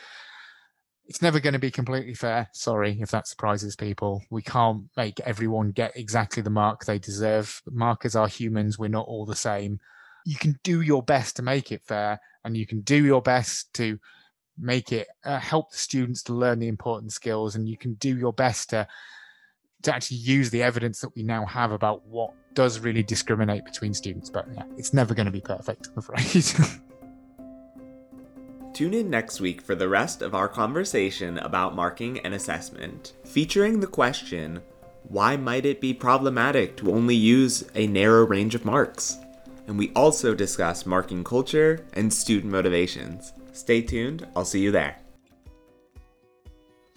It's 1.05 1.21
never 1.21 1.39
going 1.39 1.53
to 1.53 1.59
be 1.59 1.71
completely 1.71 2.13
fair. 2.13 2.47
Sorry 2.53 2.97
if 3.01 3.11
that 3.11 3.27
surprises 3.27 3.75
people. 3.75 4.23
We 4.29 4.41
can't 4.41 4.83
make 4.95 5.19
everyone 5.21 5.71
get 5.71 5.97
exactly 5.97 6.41
the 6.41 6.49
mark 6.49 6.85
they 6.85 6.99
deserve. 6.99 7.61
Markers 7.65 8.15
are 8.15 8.27
humans. 8.27 8.79
We're 8.79 8.87
not 8.87 9.07
all 9.07 9.25
the 9.25 9.35
same. 9.35 9.79
You 10.25 10.37
can 10.37 10.57
do 10.63 10.81
your 10.81 11.03
best 11.03 11.35
to 11.37 11.41
make 11.41 11.71
it 11.71 11.81
fair, 11.83 12.21
and 12.45 12.55
you 12.55 12.65
can 12.65 12.81
do 12.81 13.03
your 13.03 13.21
best 13.21 13.73
to 13.73 13.99
make 14.57 14.91
it 14.91 15.07
uh, 15.25 15.39
help 15.39 15.71
the 15.71 15.77
students 15.77 16.21
to 16.23 16.33
learn 16.33 16.59
the 16.59 16.67
important 16.67 17.11
skills, 17.11 17.55
and 17.55 17.67
you 17.67 17.77
can 17.77 17.95
do 17.95 18.17
your 18.17 18.33
best 18.33 18.69
to 18.69 18.87
to 19.83 19.93
actually 19.93 20.17
use 20.17 20.49
the 20.49 20.61
evidence 20.61 21.01
that 21.01 21.15
we 21.15 21.23
now 21.23 21.45
have 21.45 21.71
about 21.71 22.05
what 22.05 22.33
does 22.53 22.79
really 22.79 23.03
discriminate 23.03 23.65
between 23.65 23.93
students. 23.93 24.29
But 24.29 24.47
yeah, 24.53 24.63
it's 24.77 24.93
never 24.93 25.13
going 25.13 25.25
to 25.25 25.31
be 25.31 25.41
perfect, 25.41 25.87
I'm 25.87 25.97
afraid. 25.97 26.45
Tune 28.73 28.93
in 28.93 29.09
next 29.09 29.41
week 29.41 29.61
for 29.61 29.75
the 29.75 29.89
rest 29.89 30.21
of 30.21 30.33
our 30.33 30.47
conversation 30.47 31.37
about 31.39 31.75
marking 31.75 32.19
and 32.19 32.33
assessment, 32.33 33.13
featuring 33.25 33.79
the 33.79 33.87
question 33.87 34.61
why 35.03 35.35
might 35.35 35.65
it 35.65 35.81
be 35.81 35.93
problematic 35.93 36.77
to 36.77 36.93
only 36.93 37.15
use 37.15 37.69
a 37.75 37.87
narrow 37.87 38.25
range 38.25 38.55
of 38.55 38.63
marks? 38.63 39.17
And 39.67 39.77
we 39.77 39.91
also 39.93 40.33
discuss 40.33 40.85
marking 40.85 41.23
culture 41.23 41.85
and 41.93 42.13
student 42.13 42.51
motivations. 42.51 43.33
Stay 43.51 43.81
tuned, 43.81 44.25
I'll 44.35 44.45
see 44.45 44.61
you 44.61 44.71
there. 44.71 44.97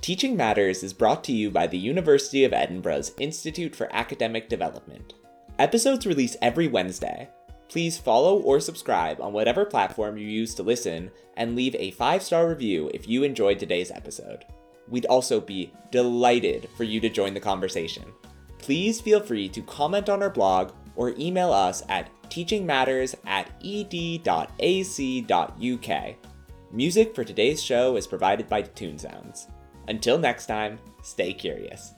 Teaching 0.00 0.36
Matters 0.36 0.84
is 0.84 0.92
brought 0.92 1.24
to 1.24 1.32
you 1.32 1.50
by 1.50 1.66
the 1.66 1.78
University 1.78 2.44
of 2.44 2.52
Edinburgh's 2.52 3.12
Institute 3.18 3.74
for 3.74 3.88
Academic 3.90 4.48
Development. 4.48 5.14
Episodes 5.58 6.06
release 6.06 6.36
every 6.42 6.68
Wednesday, 6.68 7.30
Please 7.74 7.98
follow 7.98 8.38
or 8.42 8.60
subscribe 8.60 9.20
on 9.20 9.32
whatever 9.32 9.64
platform 9.64 10.16
you 10.16 10.28
use 10.28 10.54
to 10.54 10.62
listen 10.62 11.10
and 11.36 11.56
leave 11.56 11.74
a 11.74 11.90
five 11.90 12.22
star 12.22 12.48
review 12.48 12.88
if 12.94 13.08
you 13.08 13.24
enjoyed 13.24 13.58
today's 13.58 13.90
episode. 13.90 14.44
We'd 14.86 15.06
also 15.06 15.40
be 15.40 15.72
delighted 15.90 16.68
for 16.76 16.84
you 16.84 17.00
to 17.00 17.08
join 17.08 17.34
the 17.34 17.40
conversation. 17.40 18.04
Please 18.58 19.00
feel 19.00 19.18
free 19.18 19.48
to 19.48 19.60
comment 19.62 20.08
on 20.08 20.22
our 20.22 20.30
blog 20.30 20.70
or 20.94 21.16
email 21.18 21.52
us 21.52 21.82
at 21.88 22.10
teachingmatters 22.30 23.16
at 23.26 23.50
ed.ac.uk. 23.64 24.56
Music 26.70 27.12
for 27.12 27.24
today's 27.24 27.60
show 27.60 27.96
is 27.96 28.06
provided 28.06 28.48
by 28.48 28.62
Toon 28.62 29.00
Sounds. 29.00 29.48
Until 29.88 30.16
next 30.16 30.46
time, 30.46 30.78
stay 31.02 31.32
curious. 31.32 31.93